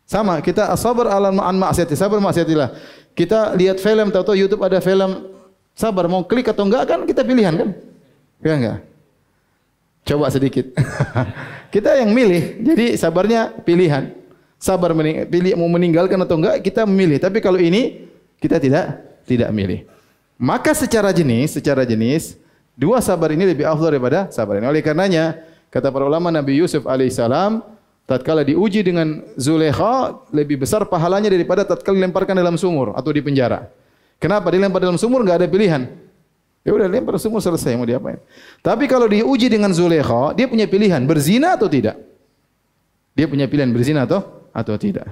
[0.06, 2.76] Sama kita as-sabr ala ma'an ma'siyati, sabar ma'siyatillah
[3.12, 5.28] kita lihat film atau YouTube ada film
[5.76, 7.70] sabar mau klik atau enggak kan kita pilihan kan?
[8.44, 8.78] Ya enggak?
[10.08, 10.72] Coba sedikit.
[11.76, 12.64] kita yang milih.
[12.64, 14.18] Jadi sabarnya pilihan.
[14.62, 17.18] Sabar mening pilih mau meninggalkan atau enggak kita memilih.
[17.18, 18.10] Tapi kalau ini
[18.42, 19.86] kita tidak tidak milih.
[20.42, 22.38] Maka secara jenis, secara jenis
[22.74, 24.66] dua sabar ini lebih afdal daripada sabar ini.
[24.66, 25.38] Oleh karenanya
[25.70, 27.62] kata para ulama Nabi Yusuf alaihissalam
[28.12, 33.72] tatkala diuji dengan Zulekha lebih besar pahalanya daripada tatkala dilemparkan dalam sumur atau di penjara.
[34.20, 35.88] Kenapa dilempar dalam sumur enggak ada pilihan?
[36.62, 38.22] Ya udah lempar sumur selesai mau diapain.
[38.62, 41.98] Tapi kalau diuji dengan Zulekha, dia punya pilihan berzina atau tidak?
[43.18, 45.10] Dia punya pilihan berzina atau atau tidak?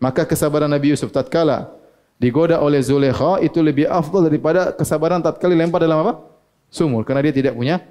[0.00, 1.68] Maka kesabaran Nabi Yusuf tatkala
[2.16, 6.24] digoda oleh Zulekha itu lebih afdal daripada kesabaran tatkala dilempar dalam apa?
[6.72, 7.84] Sumur karena dia tidak punya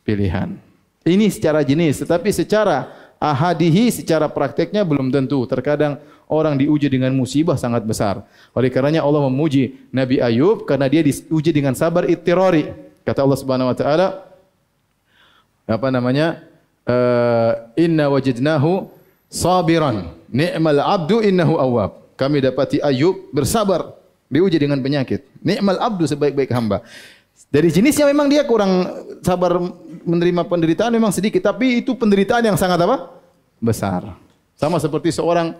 [0.00, 0.56] pilihan.
[1.04, 5.44] Ini secara jenis, tetapi secara ahadihi secara prakteknya belum tentu.
[5.44, 8.24] Terkadang orang diuji dengan musibah sangat besar.
[8.56, 12.72] Oleh karenanya Allah memuji Nabi Ayub karena dia diuji dengan sabar ittirari.
[13.04, 14.06] Kata Allah Subhanahu wa taala
[15.68, 16.40] apa namanya?
[16.90, 18.88] Uh, inna wajidnahu
[19.30, 20.10] sabiran.
[20.32, 22.02] Ni'mal abdu innahu awwab.
[22.18, 23.94] Kami dapati Ayub bersabar
[24.32, 25.22] diuji dengan penyakit.
[25.44, 26.82] Ni'mal abdu sebaik-baik hamba.
[27.50, 28.86] Dari jenisnya memang dia kurang
[29.26, 29.58] sabar
[30.04, 33.10] menerima penderitaan memang sedikit, tapi itu penderitaan yang sangat apa?
[33.60, 34.16] Besar.
[34.56, 35.56] Sama seperti seorang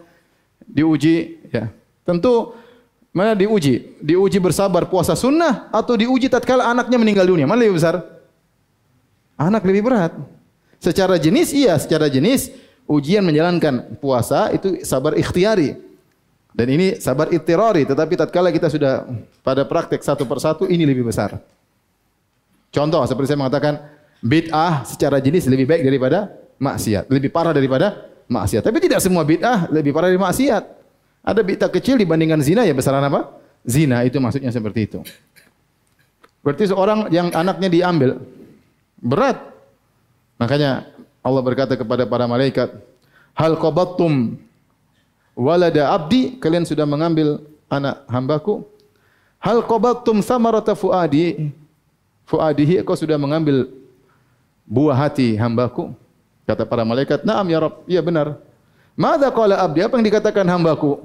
[0.64, 1.72] diuji, ya.
[2.05, 2.57] Tentu
[3.11, 3.98] mana diuji?
[4.00, 7.46] Diuji bersabar puasa sunnah atau diuji tatkala anaknya meninggal dunia?
[7.48, 8.00] Mana lebih besar?
[9.40, 10.12] Anak lebih berat.
[10.81, 12.53] Secara jenis iya, secara jenis
[12.88, 15.76] ujian menjalankan puasa itu sabar ikhtiari.
[16.50, 19.07] Dan ini sabar ittirari, tetapi tatkala kita sudah
[19.46, 21.38] pada praktek satu persatu ini lebih besar.
[22.74, 23.79] Contoh seperti saya mengatakan
[24.20, 28.62] bid'ah secara jenis lebih baik daripada maksiat, lebih parah daripada maksiat.
[28.64, 30.62] Tapi tidak semua bid'ah lebih parah dari maksiat.
[31.24, 33.33] Ada bid'ah kecil dibandingkan zina ya besaran apa?
[33.64, 35.00] Zina itu maksudnya seperti itu.
[36.40, 38.16] Berarti seorang yang anaknya diambil
[38.96, 39.37] berat.
[40.40, 40.88] Makanya
[41.20, 42.72] Allah berkata kepada para malaikat,
[43.37, 44.40] "Hal qabattum
[45.37, 46.40] walada abdi?
[46.40, 48.64] Kalian sudah mengambil anak hambaku?
[49.37, 51.52] Hal qabattum samarata fuadi?
[52.30, 53.66] fuadihi kau sudah mengambil
[54.70, 55.90] buah hati hambaku.
[56.46, 57.74] Kata para malaikat na'am ya rab.
[57.90, 58.38] Iya benar.
[58.94, 59.83] Madza qala abdi?
[59.83, 61.02] Apa yang dikatakan hambaku?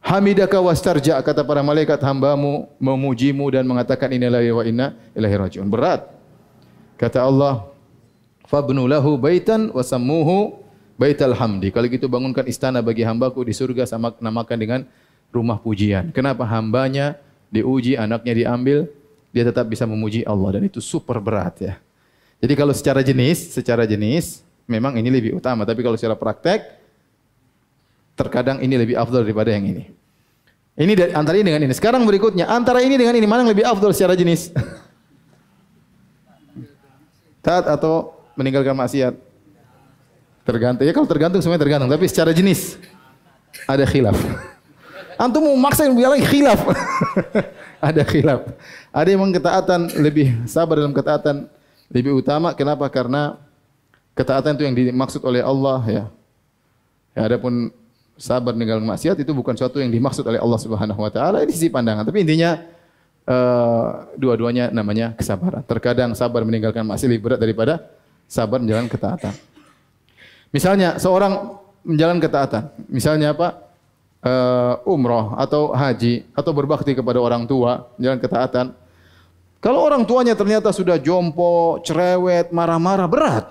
[0.00, 2.00] Hamidaka wastarja kata para malaikat.
[2.00, 5.68] Hambamu memujimu dan mengatakan inilah wa inna ilaihi rajiun.
[5.68, 6.08] Berat.
[6.96, 7.68] Kata Allah
[8.48, 10.60] fabnu lahu baitan wa sammuhu
[10.96, 11.68] baital hamdi.
[11.72, 14.80] Kalau gitu bangunkan istana bagi hambaku di surga sama namakan dengan
[15.32, 16.12] rumah pujian.
[16.12, 16.44] Kenapa?
[16.44, 17.16] Hambanya
[17.48, 18.88] diuji anaknya diambil
[19.30, 21.74] dia tetap bisa memuji Allah dan itu super berat ya.
[22.40, 26.80] Jadi kalau secara jenis, secara jenis memang ini lebih utama, tapi kalau secara praktek
[28.16, 29.84] terkadang ini lebih afdal daripada yang ini.
[30.80, 31.74] Ini dari, antara ini dengan ini.
[31.76, 34.48] Sekarang berikutnya, antara ini dengan ini mana yang lebih afdal secara jenis?
[37.44, 39.12] Taat atau meninggalkan maksiat?
[40.48, 40.88] Tergantung.
[40.88, 41.92] Ya kalau tergantung semuanya tergantung.
[41.92, 42.80] Tapi secara jenis
[43.68, 44.16] ada khilaf.
[45.20, 46.64] Antum mau maksa yang bilang khilaf.
[47.92, 48.40] ada khilaf.
[48.88, 51.44] Ada yang ketaatan lebih sabar dalam ketaatan
[51.90, 52.54] lebih utama.
[52.54, 52.86] Kenapa?
[52.88, 53.36] Karena
[54.14, 56.04] ketaatan itu yang dimaksud oleh Allah ya.
[57.14, 57.74] Ya adapun
[58.20, 61.72] sabar meninggalkan maksiat itu bukan sesuatu yang dimaksud oleh Allah Subhanahu wa taala ini sisi
[61.72, 62.60] pandangan tapi intinya
[63.24, 67.88] uh, dua-duanya namanya kesabaran terkadang sabar meninggalkan maksiat lebih berat daripada
[68.28, 69.34] sabar menjalankan ketaatan
[70.52, 73.48] misalnya seorang menjalankan ketaatan misalnya apa
[74.20, 78.66] uh, umroh atau haji atau berbakti kepada orang tua menjalankan ketaatan
[79.60, 83.46] kalau orang tuanya ternyata sudah jompo cerewet marah-marah berat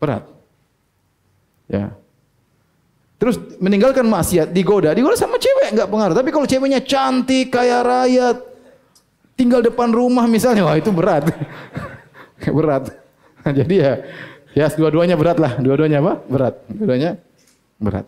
[0.00, 0.24] berat
[1.68, 1.92] ya
[3.18, 4.94] Terus meninggalkan maksiat, digoda.
[4.94, 6.14] Digoda sama cewek enggak pengaruh.
[6.14, 8.38] Tapi kalau ceweknya cantik, kaya raya,
[9.34, 11.26] tinggal depan rumah misalnya, wah itu berat.
[12.58, 12.94] berat.
[13.58, 13.92] Jadi ya,
[14.54, 15.58] ya dua-duanya berat lah.
[15.58, 16.14] Dua-duanya apa?
[16.30, 16.54] Berat.
[16.70, 17.10] Dua-duanya
[17.82, 18.06] berat.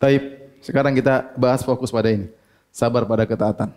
[0.00, 0.48] Taib.
[0.64, 2.32] Sekarang kita bahas fokus pada ini.
[2.72, 3.68] Sabar pada ketaatan.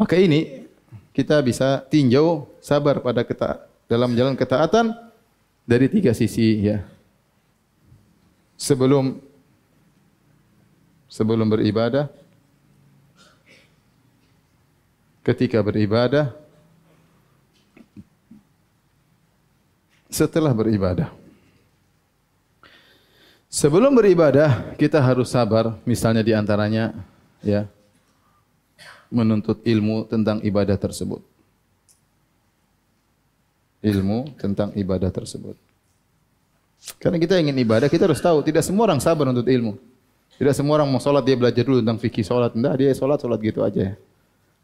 [0.00, 0.64] Maka ini
[1.12, 4.96] kita bisa tinjau sabar pada ketaatan dalam jalan ketaatan
[5.68, 6.80] dari tiga sisi ya.
[8.56, 9.20] Sebelum
[11.10, 12.08] sebelum beribadah
[15.20, 16.32] ketika beribadah
[20.08, 21.12] setelah beribadah.
[23.50, 26.94] Sebelum beribadah kita harus sabar misalnya di antaranya
[27.42, 27.66] ya
[29.10, 31.20] menuntut ilmu tentang ibadah tersebut
[33.82, 35.58] ilmu tentang ibadah tersebut
[37.00, 39.76] karena kita ingin ibadah, kita harus tahu tidak semua orang sabar untuk ilmu.
[40.40, 42.56] Tidak semua orang mau solat dia belajar dulu tentang fikih solat.
[42.56, 43.92] Tidak dia solat solat gitu aja.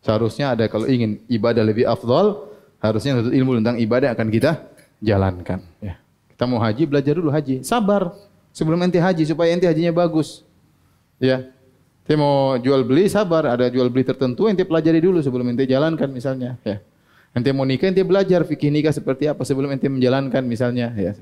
[0.01, 2.49] Seharusnya ada kalau ingin ibadah lebih afdal,
[2.81, 4.65] harusnya untuk ilmu tentang ibadah akan kita
[5.05, 5.61] jalankan.
[5.85, 6.01] Ya.
[6.33, 7.61] Kita mau haji belajar dulu haji.
[7.61, 8.17] Sabar
[8.57, 10.41] sebelum ente haji supaya ente hajinya bagus.
[11.21, 11.53] Ya.
[12.07, 13.51] Ente mau jual beli sabar.
[13.51, 16.55] Ada jual beli tertentu ente pelajari dulu sebelum ente jalankan misalnya.
[16.63, 16.79] Ya.
[17.35, 20.95] Ente mau nikah ente belajar fikih nikah seperti apa sebelum ente menjalankan misalnya.
[20.95, 21.19] Ya.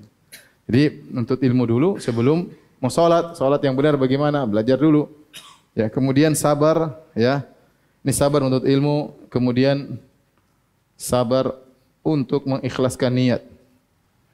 [0.69, 2.53] Jadi untuk ilmu dulu sebelum
[2.85, 4.45] mau salat, salat yang benar bagaimana?
[4.45, 5.09] Belajar dulu.
[5.73, 7.49] Ya, kemudian sabar, ya.
[8.05, 9.97] Ini sabar untuk ilmu, kemudian
[11.01, 11.57] sabar
[12.05, 13.41] untuk mengikhlaskan niat.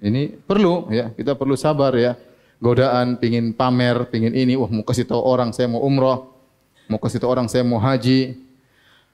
[0.03, 1.15] Ini perlu, ya.
[1.15, 2.19] Kita perlu sabar, ya.
[2.59, 6.27] Godaan, pingin pamer, pingin ini, wah mau kasih tahu orang saya mau umrah,
[6.91, 8.35] mau kasih tahu orang saya mau haji,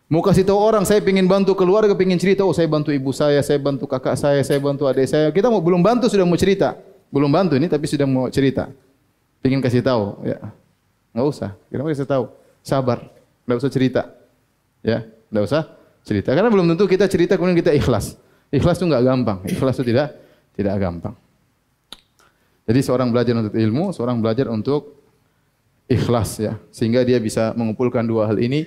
[0.08, 3.44] mau kasih tahu orang saya pingin bantu keluarga, pingin cerita, oh saya bantu ibu saya,
[3.44, 5.28] saya bantu kakak saya, saya bantu adik saya.
[5.28, 6.74] Kita mau belum bantu sudah mau cerita
[7.10, 8.70] belum bantu ini tapi sudah mau cerita.
[9.46, 10.42] Ingin kasih tahu, ya.
[11.14, 11.50] Enggak usah.
[11.70, 12.24] Kenapa kasih tahu?
[12.66, 12.98] Sabar.
[13.46, 14.02] Enggak usah cerita.
[14.82, 15.62] Ya, enggak usah
[16.02, 16.34] cerita.
[16.34, 18.18] Karena belum tentu kita cerita kemudian kita ikhlas.
[18.50, 19.38] Ikhlas itu enggak gampang.
[19.46, 20.18] Ikhlas itu tidak
[20.58, 21.14] tidak gampang.
[22.66, 25.05] Jadi seorang belajar untuk ilmu, seorang belajar untuk
[25.86, 28.66] ikhlas ya, sehingga dia bisa mengumpulkan dua hal ini,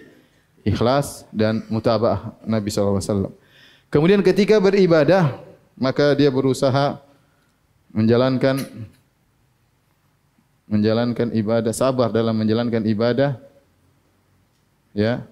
[0.63, 3.31] ikhlas dan mutabah Nabi SAW.
[3.91, 5.39] Kemudian ketika beribadah,
[5.75, 6.99] maka dia berusaha
[7.91, 8.59] menjalankan
[10.69, 13.41] menjalankan ibadah sabar dalam menjalankan ibadah
[14.93, 15.25] ya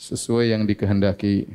[0.00, 1.52] sesuai yang dikehendaki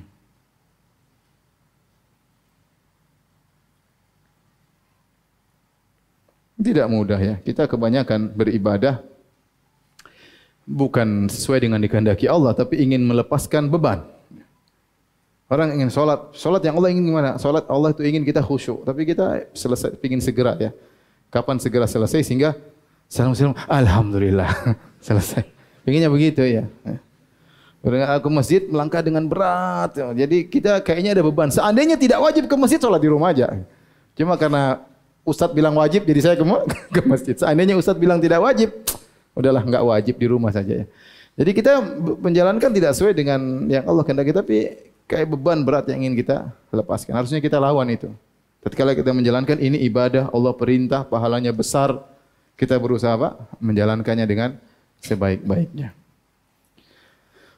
[6.61, 9.01] tidak mudah ya kita kebanyakan beribadah
[10.65, 14.05] bukan sesuai dengan dikehendaki Allah tapi ingin melepaskan beban
[15.51, 17.35] Orang ingin solat, solat yang Allah ingin gimana?
[17.35, 20.71] Solat Allah itu ingin kita khusyuk, tapi kita selesai, ingin segera ya.
[21.27, 22.55] Kapan segera selesai sehingga
[23.11, 24.47] salam salam, alhamdulillah
[25.11, 25.43] selesai.
[25.83, 26.71] Inginnya begitu ya.
[27.83, 29.91] Berangkat ke masjid melangkah dengan berat.
[29.91, 31.51] Jadi kita kayaknya ada beban.
[31.51, 33.51] Seandainya tidak wajib ke masjid, solat di rumah aja.
[34.15, 34.87] Cuma karena
[35.21, 36.45] Ustadz bilang wajib, jadi saya ke,
[36.97, 37.35] ke masjid.
[37.37, 38.73] Seandainya Ustadz bilang tidak wajib,
[39.37, 40.85] udahlah enggak wajib di rumah saja ya.
[41.39, 41.79] Jadi kita
[42.19, 43.39] menjalankan tidak sesuai dengan
[43.71, 44.57] yang Allah kehendaki, tapi
[45.07, 47.15] kayak beban berat yang ingin kita lepaskan.
[47.15, 48.11] Harusnya kita lawan itu.
[48.61, 51.97] Ketika kita menjalankan ini ibadah, Allah perintah, pahalanya besar.
[52.59, 53.33] Kita berusaha apa?
[53.57, 54.53] Menjalankannya dengan
[55.01, 55.97] sebaik-baiknya.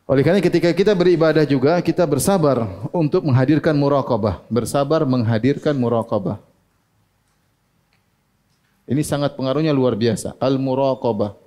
[0.07, 4.47] Oleh karena ketika kita beribadah juga, kita bersabar untuk menghadirkan muraqabah.
[4.47, 6.39] Bersabar menghadirkan muraqabah.
[8.83, 10.35] Ini sangat pengaruhnya luar biasa.
[10.39, 11.39] Al-muraqabah.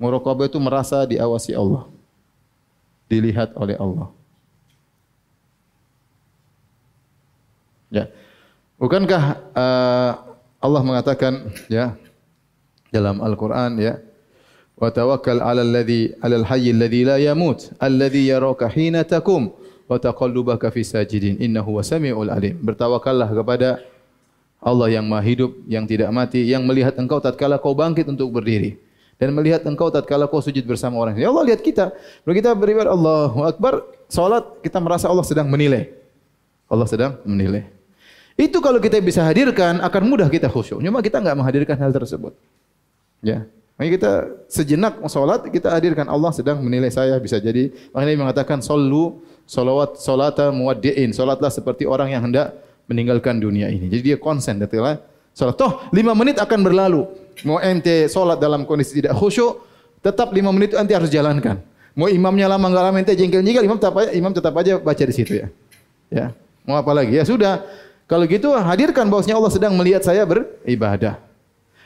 [0.00, 1.84] Muraqabah itu merasa diawasi Allah.
[3.06, 4.08] Dilihat oleh Allah.
[7.92, 8.10] Ya.
[8.76, 9.22] Bukankah
[9.56, 10.12] uh,
[10.60, 11.96] Allah mengatakan ya
[12.92, 13.94] dalam Al-Quran ya.
[14.76, 19.48] Wa tawakkal 'alal ladzi 'alal hayy alladzi la yamut alladzi yaraka hina takum
[19.88, 22.60] wa taqallubaka fi sajidin innahu wasami'ul alim.
[22.60, 23.80] Bertawakallah kepada
[24.66, 28.82] Allah yang Maha hidup, yang tidak mati, yang melihat engkau tatkala kau bangkit untuk berdiri
[29.16, 31.16] dan melihat engkau tatkala kau sujud bersama orang.
[31.16, 31.94] Ya Allah lihat kita.
[31.94, 35.94] Kalau kita beribadah Allahu Akbar, salat kita merasa Allah sedang menilai.
[36.68, 37.70] Allah sedang menilai.
[38.36, 40.84] Itu kalau kita bisa hadirkan akan mudah kita khusyuk.
[40.84, 42.36] Cuma kita enggak menghadirkan hal tersebut.
[43.24, 43.48] Ya.
[43.76, 44.12] Makanya kita
[44.48, 47.72] sejenak salat kita hadirkan Allah sedang menilai saya bisa jadi.
[47.96, 51.16] Makanya mengatakan sallu salawat salata muwaddi'in.
[51.16, 52.52] Salatlah seperti orang yang hendak
[52.86, 53.90] meninggalkan dunia ini.
[53.90, 55.02] Jadi dia konsen detailnya
[55.36, 55.58] salat.
[55.58, 57.06] Toh lima menit akan berlalu.
[57.44, 59.60] Mau ente salat dalam kondisi tidak khusyuk,
[60.00, 61.60] tetap lima menit itu ente harus jalankan.
[61.92, 65.14] Mau imamnya lama enggak lama ente jengkel-jengkel, imam tetap aja, imam tetap aja baca di
[65.14, 65.46] situ ya.
[66.08, 66.26] Ya.
[66.64, 67.14] Mau apa lagi?
[67.14, 67.62] Ya sudah.
[68.06, 71.18] Kalau gitu hadirkan bahwasanya Allah sedang melihat saya beribadah.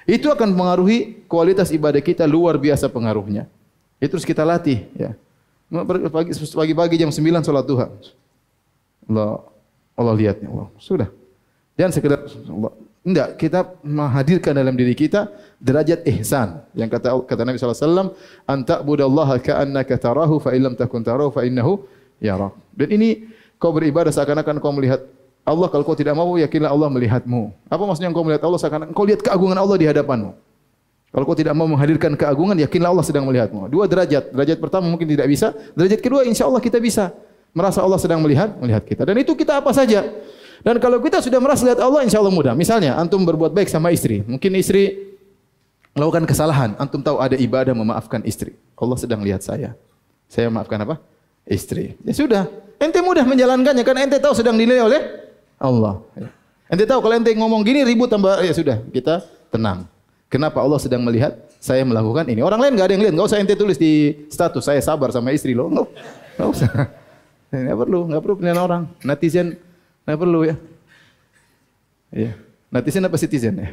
[0.05, 3.49] Itu akan mengaruhi kualitas ibadah kita luar biasa pengaruhnya.
[4.01, 5.17] Itu harus kita latih ya.
[6.57, 7.87] Pagi-pagi jam 9 salat duha.
[9.07, 9.47] Allah
[10.01, 10.69] Allah lihatnya Allah.
[10.81, 11.13] Sudah.
[11.77, 12.73] Jangan sekedar Allah.
[13.01, 16.61] Tidak, kita menghadirkan dalam diri kita derajat ihsan.
[16.77, 18.13] Yang kata kata Nabi wasallam,
[18.45, 21.81] "Anta budallaha ka'annaka tarahu fa illam takun tarahu fa innahu
[22.21, 25.01] yarak." Dan ini kau beribadah seakan-akan kau melihat
[25.49, 27.73] Allah kalau kau tidak mau yakinlah Allah melihatmu.
[27.73, 30.37] Apa maksudnya kau melihat Allah seakan-akan kau lihat keagungan Allah di hadapanmu.
[31.11, 33.67] Kalau kau tidak mau menghadirkan keagungan, yakinlah Allah sedang melihatmu.
[33.73, 34.31] Dua derajat.
[34.31, 35.57] Derajat pertama mungkin tidak bisa.
[35.73, 37.17] Derajat kedua insya Allah kita bisa
[37.53, 39.03] merasa Allah sedang melihat melihat kita.
[39.07, 40.07] Dan itu kita apa saja.
[40.61, 42.53] Dan kalau kita sudah merasa lihat Allah, insya Allah mudah.
[42.53, 44.21] Misalnya, antum berbuat baik sama istri.
[44.29, 45.17] Mungkin istri
[45.97, 46.77] melakukan kesalahan.
[46.77, 48.53] Antum tahu ada ibadah memaafkan istri.
[48.77, 49.73] Allah sedang lihat saya.
[50.29, 51.01] Saya maafkan apa?
[51.49, 51.97] Istri.
[52.05, 52.43] Ya sudah.
[52.77, 53.83] Ente mudah menjalankannya.
[53.83, 55.01] Karena ente tahu sedang dinilai oleh
[55.57, 56.05] Allah.
[56.13, 56.29] Ya.
[56.71, 58.45] Ente tahu kalau ente ngomong gini ribut tambah.
[58.45, 58.85] Ya sudah.
[58.93, 59.89] Kita tenang.
[60.29, 62.45] Kenapa Allah sedang melihat saya melakukan ini?
[62.45, 63.15] Orang lain enggak ada yang lihat.
[63.17, 64.63] Enggak usah ente tulis di status.
[64.63, 65.73] Saya sabar sama istri lo.
[65.73, 65.89] Enggak
[66.39, 67.00] usah.
[67.51, 68.01] Enggak perlu.
[68.07, 68.83] Enggak perlu penilaian orang.
[69.03, 69.59] Netizen
[70.11, 70.57] Nah perlu ya.
[72.11, 72.35] Ya.
[72.71, 73.71] Netizen apa citizen ya?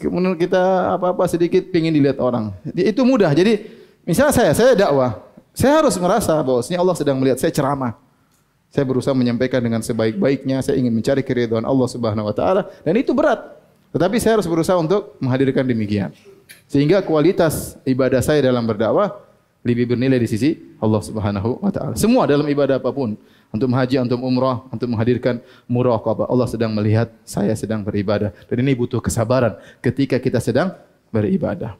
[0.00, 2.50] Kemudian kita apa-apa sedikit ingin dilihat orang.
[2.72, 3.30] Itu mudah.
[3.36, 3.68] Jadi
[4.08, 5.20] misalnya saya, saya dakwah.
[5.54, 7.92] Saya harus merasa bahwa Allah sedang melihat saya ceramah.
[8.72, 10.64] Saya berusaha menyampaikan dengan sebaik-baiknya.
[10.64, 12.62] Saya ingin mencari keridhaan Allah Subhanahu Wa Taala.
[12.84, 13.60] Dan itu berat.
[13.92, 16.12] Tetapi saya harus berusaha untuk menghadirkan demikian.
[16.68, 19.27] Sehingga kualitas ibadah saya dalam berdakwah
[19.68, 21.94] lebih bernilai di sisi Allah Subhanahu Wa Taala.
[22.00, 23.20] Semua dalam ibadah apapun
[23.52, 26.28] untuk haji, untuk umrah, untuk menghadirkan muraqabah.
[26.28, 28.32] Allah sedang melihat saya sedang beribadah.
[28.48, 30.72] Dan ini butuh kesabaran ketika kita sedang
[31.12, 31.76] beribadah.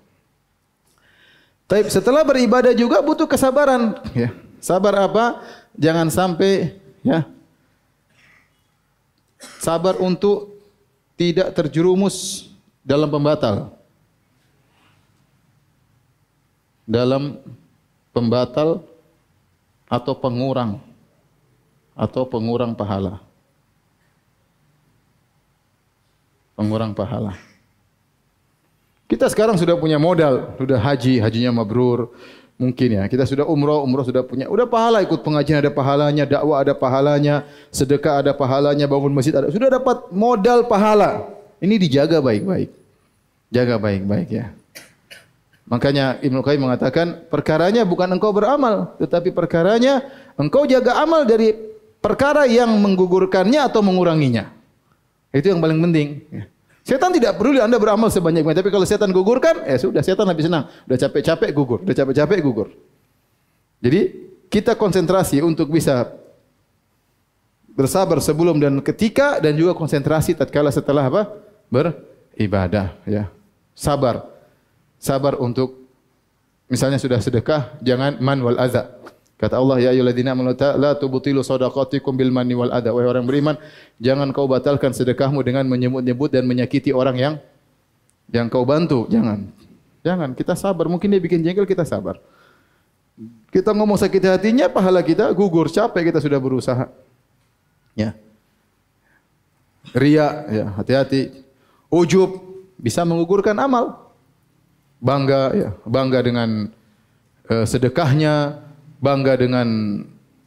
[1.69, 4.01] Tapi setelah beribadah juga butuh kesabaran.
[4.17, 4.33] Ya.
[4.59, 5.45] Sabar apa?
[5.77, 7.29] Jangan sampai ya.
[9.61, 10.57] Sabar untuk
[11.15, 12.49] tidak terjerumus
[12.81, 13.77] dalam pembatal.
[16.89, 17.37] Dalam
[18.19, 18.83] pembatal
[19.87, 20.83] atau pengurang
[21.95, 23.23] atau pengurang pahala.
[26.59, 27.39] Pengurang pahala.
[29.07, 32.11] Kita sekarang sudah punya modal, sudah haji, hajinya mabrur.
[32.59, 34.51] Mungkin ya, kita sudah umroh, umroh sudah punya.
[34.51, 39.47] Sudah pahala ikut pengajian ada pahalanya, dakwah ada pahalanya, sedekah ada pahalanya, bangun masjid ada.
[39.55, 41.23] Sudah dapat modal pahala.
[41.63, 42.69] Ini dijaga baik-baik.
[43.55, 44.51] Jaga baik-baik ya.
[45.69, 50.01] Makanya Ibnu Qayyim mengatakan, perkaranya bukan engkau beramal, tetapi perkaranya
[50.41, 51.53] engkau jaga amal dari
[52.01, 54.49] perkara yang menggugurkannya atau menguranginya.
[55.29, 56.09] Itu yang paling penting.
[56.33, 56.45] Ya.
[56.89, 58.65] Setan tidak perlu anda beramal sebanyak-banyak.
[58.65, 60.73] Tapi kalau setan gugurkan, ya sudah setan lebih senang.
[60.89, 61.85] Sudah capek-capek gugur.
[61.85, 62.69] Sudah capek-capek gugur.
[63.85, 64.01] Jadi
[64.49, 66.09] kita konsentrasi untuk bisa
[67.77, 71.29] bersabar sebelum dan ketika dan juga konsentrasi tatkala setelah apa?
[71.69, 72.97] Beribadah.
[73.05, 73.29] Ya.
[73.77, 74.38] Sabar.
[74.99, 75.87] Sabar untuk
[76.67, 78.99] misalnya sudah sedekah, jangan man wal azab.
[79.39, 82.91] Kata Allah, Ya ayuladina amanu la tubutilu sadaqatikum bil manni wal adha.
[82.91, 83.55] Wahai orang beriman,
[84.03, 87.35] jangan kau batalkan sedekahmu dengan menyebut-nyebut dan menyakiti orang yang
[88.35, 89.07] yang kau bantu.
[89.07, 89.47] Jangan.
[90.03, 90.35] Jangan.
[90.35, 90.91] Kita sabar.
[90.91, 92.19] Mungkin dia bikin jengkel, kita sabar.
[93.55, 95.71] Kita ngomong sakit hatinya, pahala kita gugur.
[95.71, 96.91] Capek kita sudah berusaha.
[97.95, 98.19] Ya.
[99.95, 101.47] Ria, ya, hati-hati.
[101.87, 102.43] Ujub
[102.75, 104.08] bisa mengugurkan amal.
[104.99, 106.71] Bangga, ya, bangga dengan
[107.47, 108.59] uh, sedekahnya,
[108.99, 109.69] bangga dengan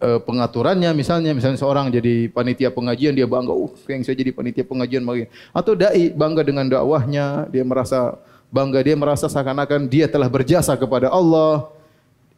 [0.04, 4.68] uh, pengaturannya misalnya misalnya seorang jadi panitia pengajian dia bangga uh yang saya jadi panitia
[4.68, 8.20] pengajian bagi atau dai bangga dengan dakwahnya dia merasa
[8.52, 11.72] bangga dia merasa seakan-akan dia telah berjasa kepada Allah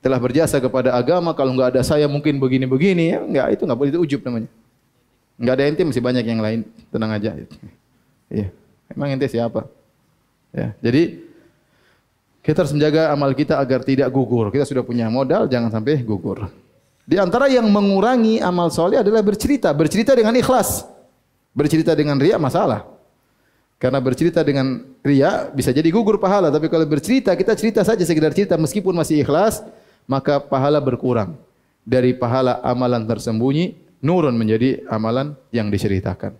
[0.04, 1.32] telah berjasa kepada agama.
[1.32, 4.52] Kalau enggak ada saya mungkin begini-begini ya enggak itu enggak boleh itu ujub namanya.
[5.40, 6.60] Enggak ada ente masih banyak yang lain.
[6.92, 7.32] Tenang aja
[8.28, 8.48] ya.
[8.92, 9.66] Emang ente siapa?
[10.52, 11.24] Ya jadi
[12.44, 14.52] Kita harus menjaga amal kita agar tidak gugur.
[14.52, 16.52] Kita sudah punya modal, jangan sampai gugur.
[17.08, 19.72] Di antara yang mengurangi amal soleh adalah bercerita.
[19.72, 20.84] Bercerita dengan ikhlas.
[21.56, 22.84] Bercerita dengan riak masalah.
[23.80, 26.52] Karena bercerita dengan riak bisa jadi gugur pahala.
[26.52, 29.64] Tapi kalau bercerita, kita cerita saja sekedar cerita meskipun masih ikhlas,
[30.04, 31.40] maka pahala berkurang.
[31.84, 36.36] Dari pahala amalan tersembunyi, nurun menjadi amalan yang diceritakan.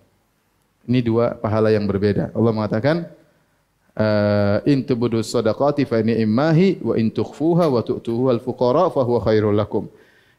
[0.84, 2.32] Ini dua pahala yang berbeda.
[2.36, 3.08] Allah mengatakan,
[3.98, 9.20] uh, in tubudu sadaqati fa ni'mahi wa in tukhfuha wa tu'tuhu al fuqara fa huwa
[9.22, 9.90] khairul lakum.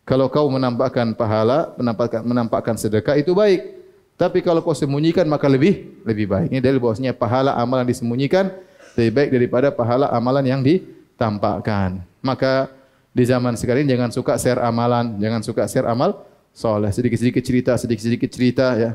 [0.04, 3.82] Kalau kau menampakkan pahala, menampakkan menampakkan sedekah itu baik.
[4.14, 6.48] Tapi kalau kau sembunyikan maka lebih lebih baik.
[6.52, 8.52] Ini dalil bahwasanya pahala amalan disembunyikan
[8.94, 12.04] lebih baik daripada pahala amalan yang ditampakkan.
[12.22, 12.70] Maka
[13.10, 16.22] di zaman sekarang jangan suka share amalan, jangan suka share amal
[16.54, 16.92] soleh.
[16.94, 18.90] Sedikit-sedikit cerita, sedikit-sedikit cerita ya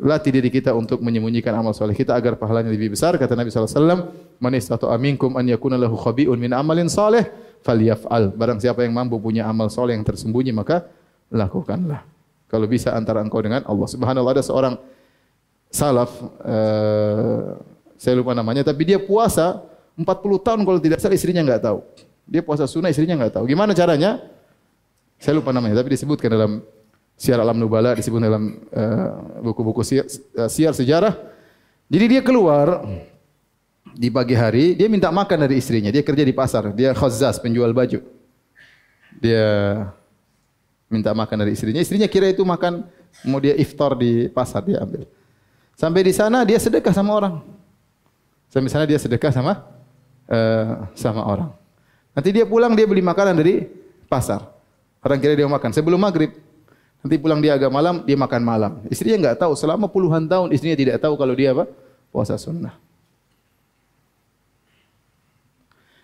[0.00, 3.14] latih diri kita untuk menyembunyikan amal soleh kita agar pahalanya lebih besar.
[3.20, 4.08] Kata Nabi SAW,
[4.40, 7.28] Man istatu aminkum an yakuna lahu khabi'un min amalin soleh,
[7.60, 8.32] falyaf'al.
[8.32, 10.88] Barang siapa yang mampu punya amal soleh yang tersembunyi, maka
[11.28, 12.02] lakukanlah.
[12.48, 13.86] Kalau bisa antara engkau dengan Allah.
[13.86, 14.74] Subhanallah ada seorang
[15.70, 16.10] salaf,
[16.42, 17.60] uh,
[17.94, 19.60] saya lupa namanya, tapi dia puasa
[19.94, 20.08] 40
[20.40, 21.84] tahun kalau tidak salah istrinya enggak tahu.
[22.26, 23.44] Dia puasa sunnah istrinya enggak tahu.
[23.46, 24.18] Gimana caranya?
[25.20, 26.52] Saya lupa namanya, tapi disebutkan dalam
[27.20, 29.08] Siar Alam Nubala disebut dalam eh,
[29.44, 30.08] buku-buku uh, siar,
[30.40, 31.20] uh, siar sejarah.
[31.92, 32.80] Jadi dia keluar
[33.92, 35.92] di pagi hari, dia minta makan dari istrinya.
[35.92, 38.00] Dia kerja di pasar, dia khazzaz penjual baju.
[39.20, 39.44] Dia
[40.88, 41.84] minta makan dari istrinya.
[41.84, 42.88] Istrinya kira itu makan
[43.28, 45.04] mau dia iftar di pasar dia ambil.
[45.76, 47.34] Sampai di sana dia sedekah sama orang.
[48.48, 49.60] Sampai di sana dia sedekah sama
[50.24, 51.52] uh, sama orang.
[52.16, 53.68] Nanti dia pulang dia beli makanan dari
[54.08, 54.40] pasar.
[55.04, 56.48] Orang kira dia makan sebelum maghrib.
[57.00, 58.72] Nanti pulang dia agak malam, dia makan malam.
[58.92, 59.56] Istrinya enggak tahu.
[59.56, 61.64] Selama puluhan tahun istrinya tidak tahu kalau dia apa?
[62.12, 62.76] Puasa sunnah.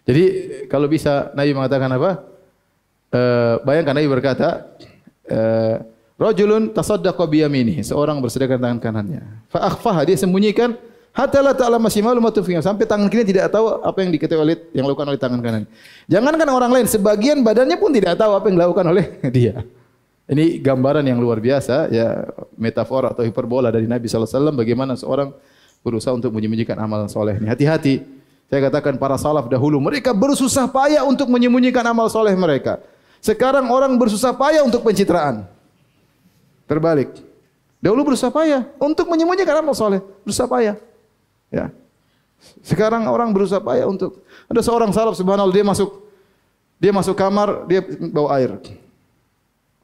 [0.07, 0.25] Jadi
[0.71, 2.11] kalau bisa Nabi mengatakan apa?
[3.13, 3.21] E,
[3.67, 4.49] bayangkan Nabi berkata,
[5.27, 5.39] e,
[6.17, 7.85] Rajulun tasaddaqa biyamini.
[7.85, 9.21] Seorang bersedekah tangan kanannya.
[9.53, 10.73] Fa akhfaha dia sembunyikan
[11.13, 14.89] hatta la ta'lam shimalu ma sampai tangan kiri tidak tahu apa yang diketahui oleh yang
[14.89, 15.69] lakukan oleh tangan kanan.
[16.09, 19.05] Jangankan orang lain, sebagian badannya pun tidak tahu apa yang dilakukan oleh
[19.37, 19.61] dia.
[20.27, 22.27] Ini gambaran yang luar biasa, ya
[22.59, 25.31] metafor atau hiperbola dari Nabi Sallallahu Alaihi Wasallam bagaimana seorang
[25.87, 27.47] berusaha untuk menyembunyikan amalan soleh ini.
[27.47, 28.03] Hati-hati,
[28.51, 32.83] saya katakan para salaf dahulu mereka bersusah payah untuk menyembunyikan amal soleh mereka.
[33.23, 35.47] Sekarang orang bersusah payah untuk pencitraan.
[36.67, 37.11] Terbalik.
[37.79, 40.75] Dahulu bersusah payah untuk menyembunyikan amal soleh, bersusah payah.
[41.55, 41.71] Ya.
[42.67, 46.03] Sekarang orang berusaha payah untuk ada seorang salaf subhanallah dia masuk
[46.83, 48.59] dia masuk kamar dia bawa air.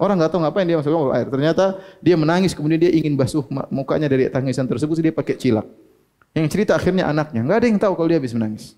[0.02, 1.30] Orang enggak tahu ngapain dia masuk air.
[1.30, 5.62] Ternyata dia menangis kemudian dia ingin basuh mukanya dari tangisan tersebut dia pakai cilak.
[6.34, 7.46] Yang cerita akhirnya anaknya.
[7.46, 8.74] Enggak ada yang tahu kalau dia habis menangis.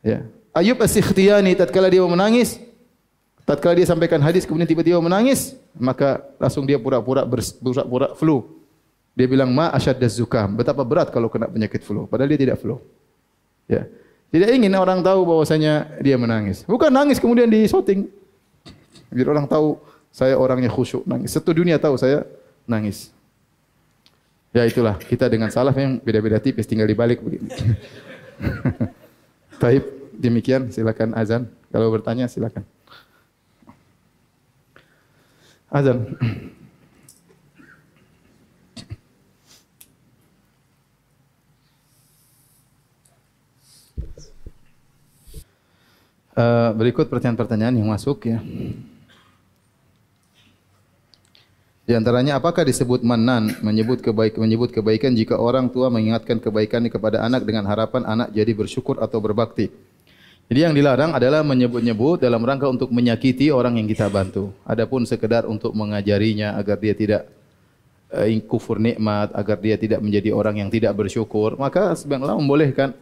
[0.00, 0.24] Ya.
[0.56, 2.56] Ayub As-Sikhtiyani tatkala dia menangis,
[3.44, 7.28] tatkala dia sampaikan hadis kemudian tiba-tiba menangis, maka langsung dia pura-pura
[7.60, 8.56] pura-pura flu.
[9.12, 10.56] Dia bilang ma asyadda zukam.
[10.56, 12.08] Betapa berat kalau kena penyakit flu.
[12.08, 12.80] Padahal dia tidak flu.
[13.68, 13.84] Ya.
[14.32, 16.64] Tidak ingin orang tahu bahwasanya dia menangis.
[16.64, 18.08] Bukan nangis kemudian di shooting.
[19.12, 19.76] Biar orang tahu
[20.12, 21.32] saya orangnya khusyuk nangis.
[21.32, 22.28] Satu dunia tahu saya
[22.68, 23.08] nangis.
[24.52, 27.48] Ya itulah kita dengan salaf yang beda-beda tipis tinggal dibalik begini.
[29.60, 31.48] Taib demikian silakan azan.
[31.72, 32.68] Kalau bertanya silakan.
[35.72, 36.04] Azan.
[46.36, 48.44] Uh, berikut pertanyaan-pertanyaan yang masuk ya.
[51.82, 57.26] Di antaranya apakah disebut manan menyebut kebaikan menyebut kebaikan jika orang tua mengingatkan kebaikan kepada
[57.26, 59.66] anak dengan harapan anak jadi bersyukur atau berbakti.
[60.46, 64.54] Jadi yang dilarang adalah menyebut-nyebut dalam rangka untuk menyakiti orang yang kita bantu.
[64.62, 67.22] Adapun sekedar untuk mengajarinya agar dia tidak
[68.14, 72.94] uh, kufur nikmat, agar dia tidak menjadi orang yang tidak bersyukur, maka sebenarnya membolehkan.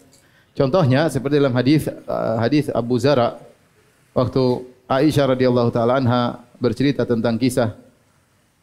[0.57, 3.37] Contohnya seperti dalam hadis uh, hadis Abu Zara
[4.17, 7.90] waktu Aisyah radhiyallahu taala anha bercerita tentang kisah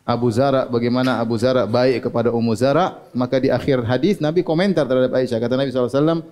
[0.07, 2.95] Abu Zara bagaimana Abu Zara baik kepada Ummu Zara?
[3.11, 5.35] Maka di akhir hadis Nabi komentar terhadap Aisyah.
[5.35, 6.23] Kata Nabi SAW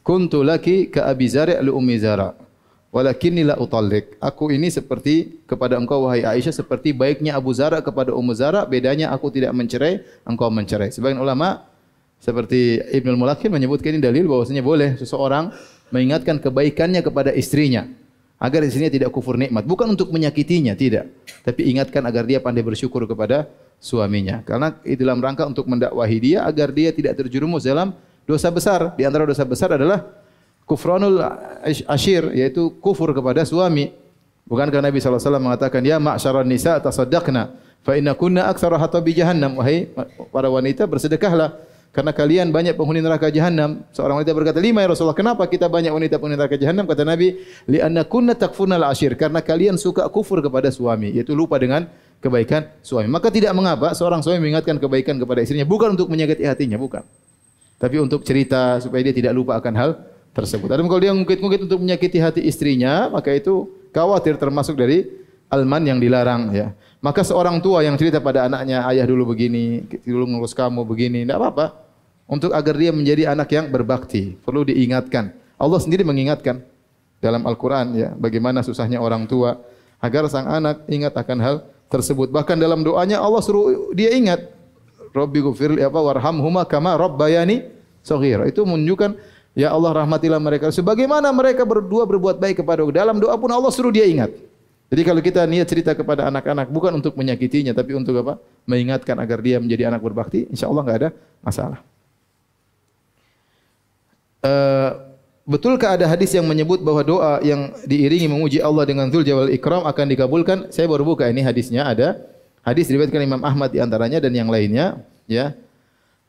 [0.00, 2.32] kuntu laki ka Abi Zara li Ummi Zara.
[2.88, 8.16] Walakinni la utallik aku ini seperti kepada engkau wahai Aisyah seperti baiknya Abu Zara kepada
[8.16, 8.64] Ummu Zara.
[8.64, 10.88] Bedanya aku tidak mencerai engkau mencerai.
[10.88, 11.68] Sebagian ulama
[12.24, 15.52] seperti Ibnu Mulakin menyebutkan ini dalil bahwasanya boleh seseorang
[15.92, 17.84] mengingatkan kebaikannya kepada istrinya
[18.38, 19.66] agar istrinya tidak kufur nikmat.
[19.66, 21.10] Bukan untuk menyakitinya tidak.
[21.42, 23.50] Tapi ingatkan agar dia pandai bersyukur kepada
[23.82, 24.46] suaminya.
[24.46, 28.94] Karena itu dalam rangka untuk mendakwahi dia agar dia tidak terjerumus dalam dosa besar.
[28.94, 30.06] Di antara dosa besar adalah
[30.62, 31.18] kufranul
[31.90, 33.90] ashir yaitu kufur kepada suami.
[34.48, 37.52] Bukankah Nabi sallallahu alaihi wasallam mengatakan ya ma'syaran nisa tasaddaqna
[37.84, 39.60] fa inna kunna aktsara hatabi jahannam.
[39.60, 39.90] Wahai
[40.32, 43.82] para wanita bersedekahlah karena kalian banyak penghuni neraka jahanam.
[43.90, 47.40] Seorang wanita berkata, "Lima ya Rasulullah, kenapa kita banyak wanita penghuni neraka jahanam?" Kata Nabi,
[47.66, 51.88] "Li anna kunna takfurnal ashir." Karena kalian suka kufur kepada suami, yaitu lupa dengan
[52.20, 53.08] kebaikan suami.
[53.08, 57.02] Maka tidak mengapa seorang suami mengingatkan kebaikan kepada istrinya bukan untuk menyakiti hatinya, bukan.
[57.78, 59.90] Tapi untuk cerita supaya dia tidak lupa akan hal
[60.34, 60.66] tersebut.
[60.70, 65.06] Adapun kalau dia ngungkit-ngungkit untuk menyakiti hati istrinya, maka itu khawatir termasuk dari
[65.48, 66.72] alman yang dilarang ya.
[66.98, 71.38] Maka seorang tua yang cerita pada anaknya, ayah dulu begini, dulu ngurus kamu begini, tidak
[71.38, 71.66] apa-apa.
[72.28, 75.32] Untuk agar dia menjadi anak yang berbakti, perlu diingatkan.
[75.56, 76.60] Allah sendiri mengingatkan
[77.22, 79.58] dalam Al-Quran ya, bagaimana susahnya orang tua
[80.02, 81.56] agar sang anak ingat akan hal
[81.88, 82.28] tersebut.
[82.28, 84.44] Bahkan dalam doanya Allah suruh dia ingat,
[85.14, 87.64] Rabbi gufir apa warhamhuma kama rabbayani
[88.04, 88.44] saghira.
[88.44, 89.16] Itu menunjukkan
[89.58, 90.70] Ya Allah rahmatilah mereka.
[90.70, 92.86] Sebagaimana mereka berdua berbuat baik kepada.
[92.94, 94.30] Dalam doa pun Allah suruh dia ingat.
[94.88, 98.40] Jadi kalau kita niat cerita kepada anak-anak bukan untuk menyakitinya tapi untuk apa?
[98.64, 101.10] Mengingatkan agar dia menjadi anak berbakti, insya Allah enggak ada
[101.44, 101.80] masalah.
[104.40, 105.12] Uh,
[105.44, 109.84] betulkah ada hadis yang menyebut bahwa doa yang diiringi memuji Allah dengan Dzul Jalal Ikram
[109.84, 110.58] akan dikabulkan?
[110.72, 112.16] Saya baru buka ini hadisnya ada.
[112.64, 115.52] Hadis diriwayatkan Imam Ahmad di antaranya dan yang lainnya, ya.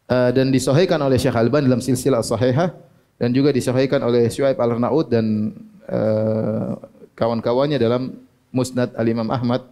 [0.10, 2.74] Uh, dan disahihkan oleh Syekh Alban dalam silsilah sahihah
[3.22, 5.54] dan juga disahihkan oleh Syuaib Al-Arnaud dan
[5.86, 6.80] uh,
[7.14, 8.18] kawan-kawannya dalam
[8.50, 9.66] Musnad Al-Imam Ahmad.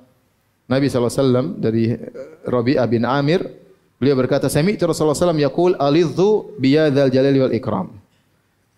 [0.67, 1.99] Nabi SAW dari eh,
[2.43, 3.43] Rabi'ah bin Amir
[3.97, 7.88] beliau berkata Sami Rasulullah SAW yaqul alidhu biyadzal jalali wal ikram.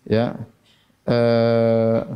[0.06, 0.38] Ya.
[1.04, 2.14] Uh,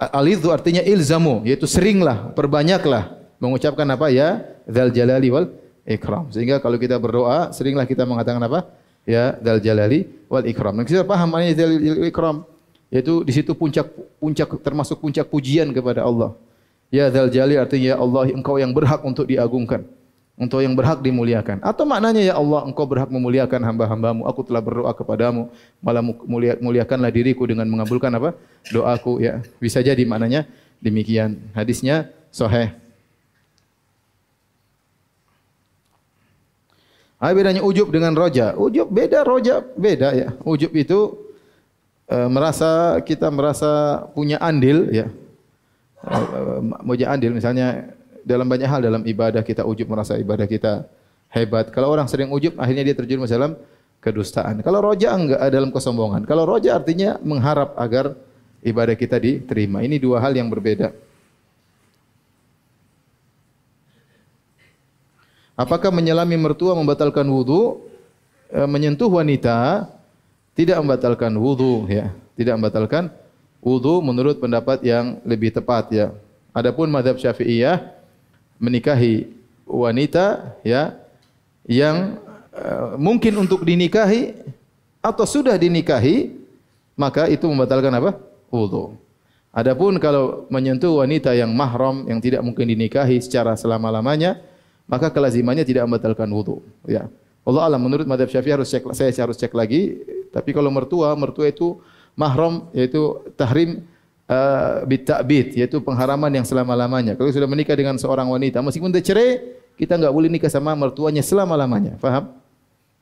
[0.00, 4.10] alidhu artinya ilzamu yaitu seringlah perbanyaklah mengucapkan apa?
[4.10, 5.48] Ya dzal jalali wal
[5.86, 6.32] ikram.
[6.32, 8.66] Sehingga kalau kita berdoa seringlah kita mengatakan apa?
[9.04, 10.80] Ya dal jalali wal ikram.
[10.82, 11.72] Kita paham maknanya dal
[12.08, 12.36] ikram
[12.88, 16.32] yaitu di situ puncak puncak termasuk puncak pujian kepada Allah.
[16.92, 19.84] Ya dal jalali artinya ya Allah engkau yang berhak untuk diagungkan.
[20.34, 21.62] Untuk yang berhak dimuliakan.
[21.62, 24.26] Atau maknanya ya Allah engkau berhak memuliakan hamba-hambamu.
[24.26, 25.46] Aku telah berdoa kepadamu.
[25.78, 26.02] Malah
[26.58, 28.34] muliakanlah diriku dengan mengabulkan apa?
[28.68, 29.22] Doaku.
[29.22, 30.50] ya Bisa jadi maknanya
[30.82, 31.38] demikian.
[31.54, 32.74] Hadisnya sahih.
[37.24, 38.52] Apa bedanya ujub dengan roja?
[38.52, 40.28] Ujub beda, roja beda ya.
[40.44, 41.16] Ujub itu
[42.04, 45.08] e, merasa kita merasa punya andil ya.
[46.04, 46.18] E,
[46.84, 50.84] punya andil misalnya dalam banyak hal dalam ibadah kita ujub merasa ibadah kita
[51.32, 51.72] hebat.
[51.72, 53.56] Kalau orang sering ujub akhirnya dia terjun dalam
[54.04, 54.60] kedustaan.
[54.60, 56.28] Kalau roja enggak dalam kesombongan.
[56.28, 58.12] Kalau roja artinya mengharap agar
[58.60, 59.80] ibadah kita diterima.
[59.80, 60.92] Ini dua hal yang berbeda.
[65.54, 67.86] Apakah menyelami mertua membatalkan wudu?
[68.50, 69.88] E, menyentuh wanita
[70.52, 72.10] tidak membatalkan wudu ya.
[72.34, 73.08] Tidak membatalkan
[73.64, 76.12] wudu menurut pendapat yang lebih tepat ya.
[76.52, 77.80] Adapun mazhab Syafi'iyah
[78.60, 79.32] menikahi
[79.64, 80.92] wanita ya
[81.64, 82.20] yang
[82.52, 82.64] e,
[83.00, 84.36] mungkin untuk dinikahi
[85.00, 86.36] atau sudah dinikahi
[86.94, 88.20] maka itu membatalkan apa?
[88.52, 88.94] wudu.
[89.50, 94.38] Adapun kalau menyentuh wanita yang mahram yang tidak mungkin dinikahi secara selama-lamanya
[94.84, 96.60] maka kelazimannya tidak membatalkan wudu.
[96.84, 97.08] Ya.
[97.44, 100.04] Allah alam menurut madhab syafi'i harus cek, saya harus cek lagi.
[100.30, 101.80] Tapi kalau mertua, mertua itu
[102.14, 103.82] mahram yaitu tahrim
[104.30, 107.18] uh, bitabid yaitu pengharaman yang selama-lamanya.
[107.18, 109.42] Kalau sudah menikah dengan seorang wanita, meskipun dia cerai,
[109.74, 111.98] kita enggak boleh nikah sama mertuanya selama-lamanya.
[111.98, 112.34] Faham?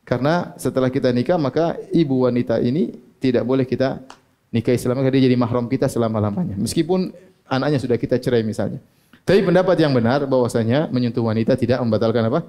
[0.02, 2.90] Karena setelah kita nikah, maka ibu wanita ini
[3.22, 4.02] tidak boleh kita
[4.50, 6.58] nikahi selama dia jadi mahram kita selama-lamanya.
[6.58, 7.14] Meskipun
[7.46, 8.82] anaknya sudah kita cerai misalnya.
[9.22, 12.42] Tapi pendapat yang benar bahwasanya menyentuh wanita tidak membatalkan apa?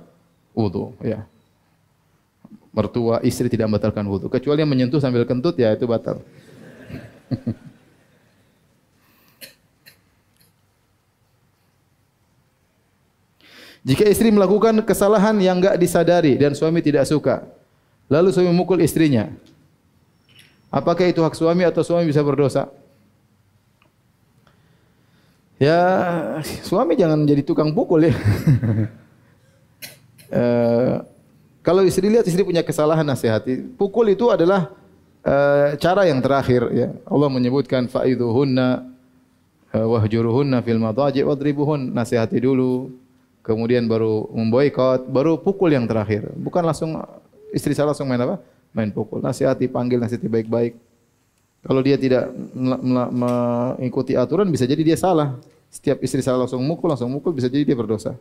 [0.57, 1.22] Wudu, ya.
[2.74, 4.26] Mertua istri tidak membatalkan wudu.
[4.34, 6.26] Kecuali yang menyentuh sambil kentut ya itu batal.
[13.84, 17.44] Jika istri melakukan kesalahan yang enggak disadari dan suami tidak suka,
[18.08, 19.28] lalu suami memukul istrinya,
[20.72, 22.72] apakah itu hak suami atau suami bisa berdosa?
[25.60, 25.80] Ya,
[26.64, 28.16] suami jangan jadi tukang pukul ya.
[30.40, 30.44] e,
[31.64, 33.68] kalau istri lihat istri punya kesalahan nasihati.
[33.76, 34.72] Pukul itu adalah
[35.24, 35.36] e,
[35.80, 36.91] cara yang terakhir ya.
[37.07, 38.93] Allah menyebutkan faiduhunna
[39.74, 42.93] eh, wahjuruhunna fil madaji wadribuhun nasihati dulu.
[43.43, 46.32] Kemudian baru memboikot, baru pukul yang terakhir.
[46.39, 46.95] Bukan langsung
[47.51, 48.39] istri saya langsung main apa?
[48.71, 49.19] Main pukul.
[49.19, 50.80] Nasihati, panggil nasihati baik-baik.
[51.63, 52.32] Kalau dia tidak
[53.11, 55.36] mengikuti aturan bisa jadi dia salah.
[55.67, 58.15] Setiap istri salah langsung mukul, langsung mukul bisa jadi dia berdosa.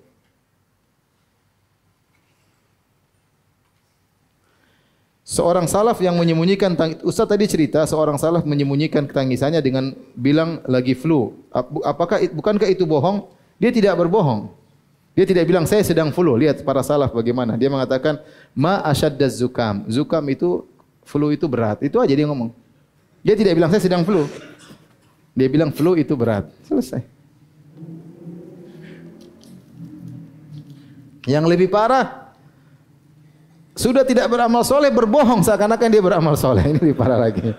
[5.23, 6.75] Seorang salaf yang menyembunyikan
[7.07, 11.35] Ustaz tadi cerita seorang salaf menyembunyikan tangisannya dengan bilang lagi flu.
[11.55, 13.31] Ap- Apakah bukankah itu bohong?
[13.62, 14.51] Dia tidak berbohong.
[15.14, 16.35] Dia tidak bilang saya sedang flu.
[16.35, 17.55] Lihat para salaf bagaimana.
[17.55, 18.18] Dia mengatakan
[18.57, 19.87] ma asyaddaz zukam.
[19.87, 20.66] Zukam itu
[21.07, 21.79] flu itu berat.
[21.85, 22.51] Itu aja dia ngomong.
[23.23, 24.27] Dia tidak bilang saya sedang flu.
[25.37, 26.51] Dia bilang flu itu berat.
[26.66, 27.05] Selesai.
[31.23, 32.22] Yang lebih parah
[33.73, 36.64] sudah tidak beramal soleh berbohong seakan-akan dia beramal soleh.
[36.70, 37.53] Ini lebih parah lagi.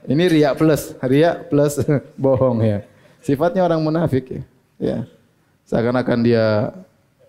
[0.00, 1.76] Ini riak plus, riak plus
[2.24, 2.78] bohong ya.
[3.20, 4.42] Sifatnya orang munafik ya.
[4.80, 4.98] ya.
[5.68, 6.72] Seakan-akan dia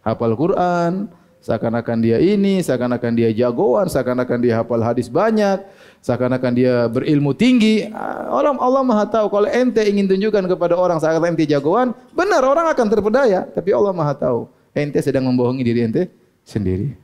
[0.02, 1.12] hafal Quran,
[1.44, 5.62] seakan-akan dia ini, seakan-akan dia jagoan, seakan-akan dia hafal hadis banyak,
[6.00, 7.92] seakan-akan dia berilmu tinggi.
[7.92, 12.42] Ah, Orang Allah Maha tahu kalau ente ingin tunjukkan kepada orang seakan ente jagoan, benar
[12.42, 14.48] orang akan terpedaya, tapi Allah Maha tahu.
[14.72, 16.08] Ente sedang membohongi diri ente
[16.48, 16.96] sendiri.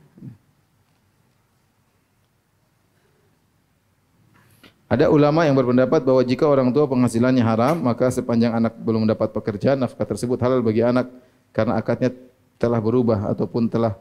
[4.88, 9.36] Ada ulama yang berpendapat bahwa jika orang tua penghasilannya haram, maka sepanjang anak belum mendapat
[9.36, 11.12] pekerjaan, nafkah tersebut halal bagi anak
[11.52, 12.08] karena akadnya
[12.56, 14.00] telah berubah ataupun telah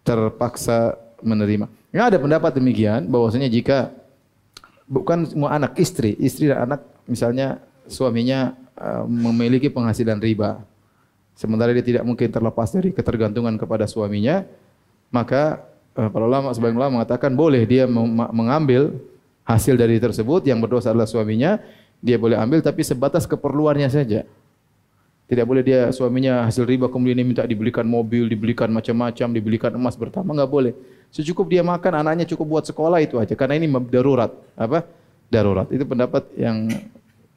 [0.00, 1.68] terpaksa menerima.
[1.92, 3.92] Ya ada pendapat demikian bahwasanya jika
[4.88, 10.64] bukan semua anak istri, istri dan anak misalnya suaminya uh, memiliki penghasilan riba.
[11.36, 14.48] Sementara dia tidak mungkin terlepas dari ketergantungan kepada suaminya,
[15.12, 15.60] maka
[15.92, 17.84] uh, para ulama sebagian ulama mengatakan boleh dia
[18.32, 18.96] mengambil
[19.54, 21.58] hasil dari tersebut yang berdosa adalah suaminya,
[22.00, 24.24] dia boleh ambil tapi sebatas keperluannya saja.
[25.30, 29.94] Tidak boleh dia suaminya hasil riba kemudian dia minta dibelikan mobil, dibelikan macam-macam, dibelikan emas
[29.94, 30.72] bertambah enggak boleh.
[31.14, 34.34] Secukup dia makan, anaknya cukup buat sekolah itu aja karena ini darurat.
[34.58, 34.82] Apa?
[35.30, 35.70] Darurat.
[35.70, 36.66] Itu pendapat yang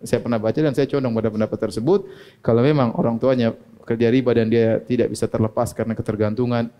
[0.01, 2.09] saya pernah baca dan saya condong pada pendapat tersebut.
[2.41, 3.53] Kalau memang orang tuanya
[3.85, 6.73] kerja riba dan dia tidak bisa terlepas karena ketergantungan,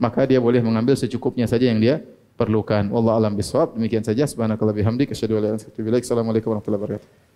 [0.00, 2.00] maka dia boleh mengambil secukupnya saja yang dia
[2.36, 2.86] perlukan.
[2.92, 3.74] Wallahu alam bisawab.
[3.74, 4.28] Demikian saja.
[4.28, 5.10] Subhanakallah bihamdik.
[5.10, 7.35] Assalamualaikum warahmatullahi wabarakatuh.